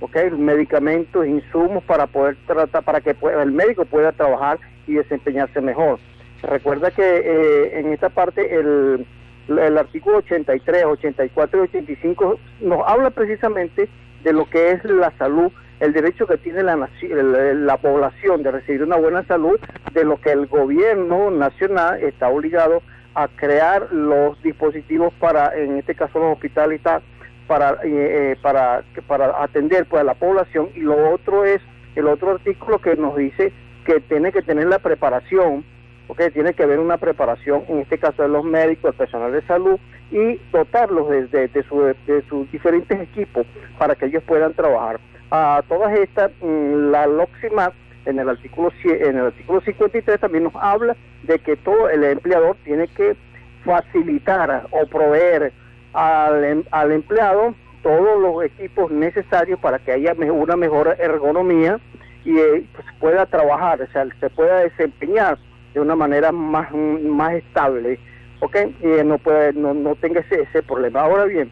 okay, 0.00 0.30
medicamentos, 0.30 1.26
insumos 1.26 1.82
para 1.84 2.06
poder 2.06 2.36
tratar, 2.46 2.82
para 2.82 3.00
que 3.00 3.16
el 3.42 3.52
médico 3.52 3.84
pueda 3.84 4.12
trabajar 4.12 4.58
y 4.86 4.94
desempeñarse 4.94 5.60
mejor. 5.60 5.98
Recuerda 6.42 6.90
que 6.90 7.02
eh, 7.02 7.80
en 7.80 7.92
esta 7.92 8.08
parte 8.10 8.54
el, 8.54 9.06
el 9.48 9.78
artículo 9.78 10.18
83, 10.18 10.84
84 10.84 11.58
y 11.58 11.62
85 11.62 12.38
nos 12.60 12.86
habla 12.86 13.10
precisamente 13.10 13.88
de 14.22 14.32
lo 14.32 14.48
que 14.48 14.70
es 14.70 14.84
la 14.84 15.12
salud, 15.18 15.50
el 15.80 15.92
derecho 15.92 16.26
que 16.26 16.38
tiene 16.38 16.62
la, 16.62 16.76
la 16.76 17.76
población 17.76 18.42
de 18.42 18.50
recibir 18.50 18.82
una 18.82 18.96
buena 18.96 19.24
salud, 19.24 19.58
de 19.92 20.04
lo 20.04 20.20
que 20.20 20.30
el 20.32 20.46
gobierno 20.46 21.30
nacional 21.30 22.02
está 22.02 22.28
obligado 22.28 22.82
a 23.14 23.28
crear 23.28 23.92
los 23.92 24.40
dispositivos 24.42 25.12
para, 25.14 25.56
en 25.56 25.76
este 25.76 25.94
caso 25.94 26.18
los 26.18 26.34
hospitales 26.34 26.80
y 26.80 26.82
tal, 26.82 27.02
para, 27.48 27.72
eh, 27.72 27.76
eh, 27.84 28.36
para, 28.40 28.84
para 29.08 29.42
atender 29.42 29.86
pues, 29.86 30.02
a 30.02 30.04
la 30.04 30.14
población 30.14 30.68
y 30.74 30.80
lo 30.80 31.12
otro 31.12 31.44
es 31.44 31.60
el 31.96 32.06
otro 32.06 32.32
artículo 32.32 32.78
que 32.78 32.94
nos 32.94 33.16
dice 33.16 33.52
que 33.84 34.00
tiene 34.00 34.30
que 34.30 34.42
tener 34.42 34.66
la 34.66 34.78
preparación, 34.78 35.64
porque 36.06 36.30
tiene 36.30 36.52
que 36.52 36.62
haber 36.62 36.78
una 36.78 36.98
preparación, 36.98 37.64
en 37.68 37.78
este 37.78 37.98
caso 37.98 38.22
de 38.22 38.28
los 38.28 38.44
médicos, 38.44 38.92
el 38.92 38.96
personal 38.98 39.32
de 39.32 39.42
salud, 39.42 39.80
y 40.10 40.36
dotarlos 40.52 41.08
de, 41.08 41.48
de, 41.48 41.62
su, 41.64 41.80
de 42.06 42.22
sus 42.28 42.50
diferentes 42.52 43.00
equipos 43.00 43.46
para 43.78 43.94
que 43.94 44.06
ellos 44.06 44.22
puedan 44.24 44.52
trabajar. 44.52 45.00
A 45.30 45.62
todas 45.68 45.92
estas, 45.98 46.30
mm, 46.40 46.90
la 46.90 47.06
LOXIMAT 47.06 47.72
en 48.06 48.18
el 48.18 48.28
artículo 48.28 48.72
en 48.84 49.18
el 49.18 49.26
artículo 49.26 49.60
53 49.60 50.20
también 50.20 50.44
nos 50.44 50.54
habla 50.56 50.96
de 51.24 51.38
que 51.40 51.56
todo 51.56 51.90
el 51.90 52.04
empleador 52.04 52.56
tiene 52.64 52.88
que 52.88 53.16
facilitar 53.64 54.66
o 54.70 54.86
proveer 54.86 55.52
al, 55.98 56.44
em, 56.44 56.64
al 56.70 56.92
empleado 56.92 57.54
todos 57.82 58.20
los 58.20 58.44
equipos 58.44 58.90
necesarios 58.90 59.58
para 59.58 59.80
que 59.80 59.92
haya 59.92 60.12
una 60.12 60.56
mejor 60.56 60.96
ergonomía 61.00 61.80
y 62.24 62.38
eh, 62.38 62.64
pues, 62.72 62.86
pueda 63.00 63.26
trabajar, 63.26 63.82
o 63.82 63.86
sea, 63.88 64.06
se 64.20 64.30
pueda 64.30 64.60
desempeñar 64.60 65.38
de 65.74 65.80
una 65.80 65.96
manera 65.96 66.30
más, 66.30 66.72
más 66.72 67.34
estable, 67.34 67.98
¿ok? 68.40 68.56
Y 68.80 69.04
no, 69.04 69.18
puede, 69.18 69.52
no, 69.54 69.74
no 69.74 69.96
tenga 69.96 70.20
ese, 70.20 70.42
ese 70.42 70.62
problema. 70.62 71.00
Ahora 71.00 71.24
bien, 71.24 71.50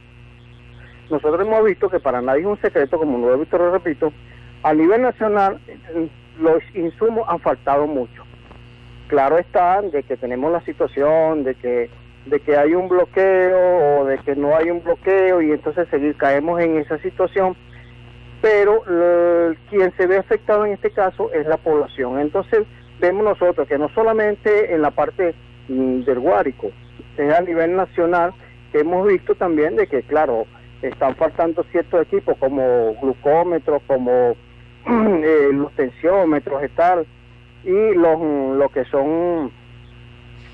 nosotros 1.10 1.44
hemos 1.44 1.64
visto 1.64 1.88
que 1.88 1.98
para 1.98 2.22
nadie 2.22 2.42
es 2.42 2.46
un 2.46 2.60
secreto, 2.60 2.98
como 2.98 3.18
lo 3.18 3.34
he 3.34 3.38
visto, 3.38 3.58
lo 3.58 3.72
repito, 3.72 4.12
a 4.62 4.74
nivel 4.74 5.02
nacional 5.02 5.58
los 6.40 6.62
insumos 6.74 7.26
han 7.28 7.40
faltado 7.40 7.86
mucho. 7.86 8.22
Claro 9.08 9.38
está 9.38 9.82
de 9.82 10.02
que 10.04 10.16
tenemos 10.16 10.52
la 10.52 10.60
situación 10.60 11.42
de 11.42 11.54
que 11.54 11.90
de 12.26 12.40
que 12.40 12.56
hay 12.56 12.74
un 12.74 12.88
bloqueo 12.88 14.00
o 14.00 14.04
de 14.04 14.18
que 14.18 14.34
no 14.34 14.56
hay 14.56 14.70
un 14.70 14.82
bloqueo 14.82 15.40
y 15.42 15.52
entonces 15.52 15.88
seguir 15.88 16.16
caemos 16.16 16.60
en 16.60 16.78
esa 16.78 16.98
situación. 16.98 17.56
Pero 18.42 18.82
quien 19.70 19.92
se 19.96 20.06
ve 20.06 20.18
afectado 20.18 20.66
en 20.66 20.72
este 20.72 20.90
caso 20.90 21.32
es 21.32 21.46
la 21.46 21.56
población. 21.56 22.20
Entonces 22.20 22.64
vemos 23.00 23.24
nosotros 23.24 23.66
que 23.68 23.78
no 23.78 23.88
solamente 23.90 24.74
en 24.74 24.82
la 24.82 24.90
parte 24.90 25.34
mm, 25.68 26.00
del 26.02 26.20
Guárico 26.20 26.70
es 27.16 27.32
a 27.32 27.40
nivel 27.40 27.76
nacional 27.76 28.32
que 28.72 28.80
hemos 28.80 29.06
visto 29.06 29.34
también 29.34 29.76
de 29.76 29.86
que 29.86 30.02
claro 30.02 30.46
están 30.82 31.14
faltando 31.16 31.64
ciertos 31.70 32.02
equipos 32.02 32.36
como 32.38 32.94
glucómetros, 33.00 33.82
como 33.86 34.36
eh, 34.86 35.48
los 35.52 35.72
tensiómetros 35.72 36.62
y 36.62 37.68
y 37.68 37.94
los 37.94 38.20
lo 38.56 38.68
que 38.68 38.84
son 38.84 39.50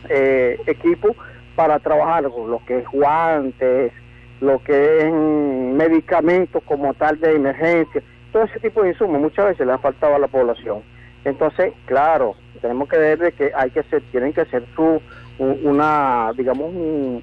eh, 0.09 0.59
equipos 0.67 1.17
para 1.55 1.79
trabajar, 1.79 2.25
lo 2.25 2.61
que 2.67 2.79
es 2.79 2.89
guantes, 2.91 3.93
lo 4.41 4.63
que 4.63 4.99
es 4.99 5.13
medicamentos 5.13 6.63
como 6.65 6.95
tal 6.95 7.19
de 7.21 7.37
emergencia, 7.37 8.03
todo 8.33 8.45
ese 8.45 8.59
tipo 8.61 8.83
de 8.83 8.91
insumos 8.91 9.21
muchas 9.21 9.47
veces 9.47 9.67
le 9.67 9.73
ha 9.73 9.79
faltado 9.79 10.17
a 10.17 10.19
la 10.19 10.29
población. 10.29 10.83
Entonces, 11.25 11.73
claro, 11.87 12.35
tenemos 12.61 12.89
que 12.89 12.99
ver 12.99 13.19
de 13.19 13.33
que 13.33 13.53
hay 13.55 13.71
que 13.71 13.81
hacer, 13.81 14.03
tienen 14.11 14.33
que 14.33 14.41
hacer 14.41 14.65
su 14.75 15.01
una, 15.39 16.33
digamos, 16.37 16.73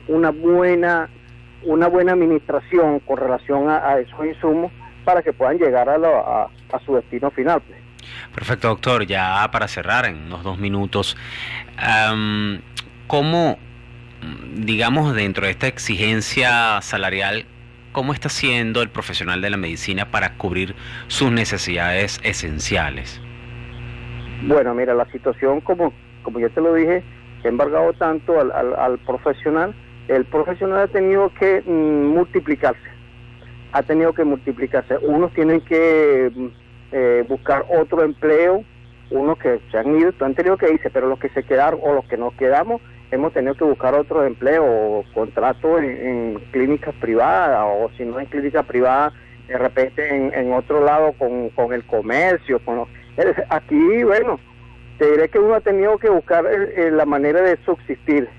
una 0.07 0.31
buena 0.31 1.09
una 1.63 1.87
buena 1.87 2.13
administración 2.13 2.99
con 3.01 3.17
relación 3.17 3.69
a, 3.69 3.99
esos 3.99 4.25
insumos 4.25 4.71
para 5.03 5.21
que 5.21 5.33
puedan 5.33 5.57
llegar 5.57 5.89
a, 5.89 5.95
a, 5.95 6.79
su 6.85 6.95
destino 6.95 7.29
final. 7.31 7.61
Pues. 7.61 7.77
Perfecto, 8.33 8.69
doctor. 8.69 9.05
Ya 9.05 9.49
para 9.51 9.67
cerrar 9.67 10.05
en 10.05 10.17
unos 10.27 10.43
dos 10.43 10.57
minutos, 10.57 11.17
¿cómo, 13.07 13.57
digamos, 14.55 15.15
dentro 15.15 15.45
de 15.45 15.51
esta 15.51 15.67
exigencia 15.67 16.81
salarial, 16.81 17.45
cómo 17.91 18.13
está 18.13 18.29
siendo 18.29 18.81
el 18.81 18.89
profesional 18.89 19.41
de 19.41 19.49
la 19.49 19.57
medicina 19.57 20.11
para 20.11 20.35
cubrir 20.35 20.75
sus 21.07 21.31
necesidades 21.31 22.19
esenciales? 22.23 23.21
Bueno, 24.43 24.73
mira, 24.73 24.93
la 24.93 25.05
situación, 25.11 25.61
como, 25.61 25.93
como 26.23 26.39
ya 26.39 26.49
te 26.49 26.61
lo 26.61 26.73
dije, 26.73 27.03
ha 27.43 27.47
embargado 27.47 27.93
tanto 27.93 28.39
al, 28.39 28.51
al, 28.51 28.97
profesional, 28.99 29.73
el 30.07 30.25
profesional 30.25 30.79
ha 30.79 30.87
tenido 30.87 31.31
que 31.33 31.61
mm, 31.65 32.07
multiplicarse, 32.07 32.89
ha 33.71 33.83
tenido 33.83 34.13
que 34.13 34.23
multiplicarse. 34.23 34.97
Unos 34.97 35.33
tienen 35.33 35.61
que 35.61 36.31
mm, 36.33 36.47
eh, 36.91 37.25
buscar 37.27 37.65
otro 37.69 38.03
empleo, 38.03 38.63
unos 39.11 39.37
que 39.39 39.59
se 39.71 39.77
han 39.77 39.97
ido, 39.97 40.13
han 40.21 40.35
tenido 40.35 40.57
que 40.57 40.71
irse, 40.71 40.89
pero 40.89 41.07
los 41.07 41.19
que 41.19 41.29
se 41.29 41.43
quedaron 41.43 41.79
o 41.83 41.93
los 41.93 42.05
que 42.05 42.17
nos 42.17 42.33
quedamos, 42.35 42.81
hemos 43.11 43.33
tenido 43.33 43.55
que 43.55 43.63
buscar 43.63 43.95
otro 43.95 44.25
empleo 44.25 44.63
o 44.65 45.05
contrato 45.13 45.79
en, 45.79 46.39
clínicas 46.51 46.93
privadas 46.95 47.65
o 47.65 47.89
si 47.97 48.05
no 48.05 48.19
en 48.19 48.27
clínicas 48.27 48.65
privadas, 48.65 49.13
de 49.47 49.57
repente 49.57 50.07
en, 50.15 50.53
otro 50.53 50.83
lado 50.83 51.13
con, 51.13 51.49
con 51.49 51.73
el 51.73 51.83
comercio. 51.85 52.59
Con 52.59 52.85
aquí, 53.49 54.03
bueno, 54.03 54.39
te 54.97 55.09
diré 55.11 55.29
que 55.29 55.39
uno 55.39 55.55
ha 55.55 55.61
tenido 55.61 55.97
que 55.97 56.09
buscar 56.09 56.45
eh, 56.45 56.91
la 56.91 57.05
manera 57.05 57.41
de 57.41 57.57
subsistir, 57.65 58.29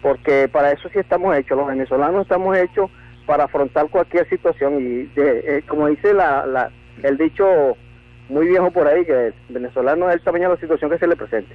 porque 0.00 0.48
para 0.48 0.72
eso 0.72 0.88
sí 0.92 0.98
estamos 0.98 1.36
hechos, 1.36 1.58
los 1.58 1.66
venezolanos 1.66 2.22
estamos 2.22 2.56
hechos 2.56 2.90
para 3.26 3.44
afrontar 3.44 3.88
cualquier 3.88 4.28
situación 4.28 4.80
y 4.80 5.10
eh, 5.16 5.62
como 5.66 5.86
dice 5.86 6.12
la, 6.12 6.44
la, 6.46 6.70
el 7.02 7.16
dicho 7.16 7.76
muy 8.28 8.48
viejo 8.48 8.70
por 8.70 8.86
ahí, 8.86 9.04
que 9.04 9.28
el 9.28 9.34
venezolano 9.48 10.08
es 10.08 10.16
el 10.16 10.22
tamaño 10.22 10.48
de 10.48 10.54
la 10.54 10.60
situación 10.60 10.90
que 10.90 10.98
se 10.98 11.06
le 11.06 11.16
presente. 11.16 11.54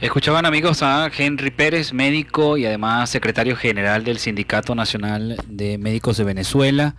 Escuchaban 0.00 0.46
amigos 0.46 0.84
a 0.84 1.10
Henry 1.16 1.50
Pérez, 1.50 1.92
médico 1.92 2.56
y 2.56 2.64
además 2.64 3.10
secretario 3.10 3.56
general 3.56 4.04
del 4.04 4.18
Sindicato 4.18 4.76
Nacional 4.76 5.36
de 5.48 5.76
Médicos 5.76 6.16
de 6.16 6.22
Venezuela. 6.22 6.94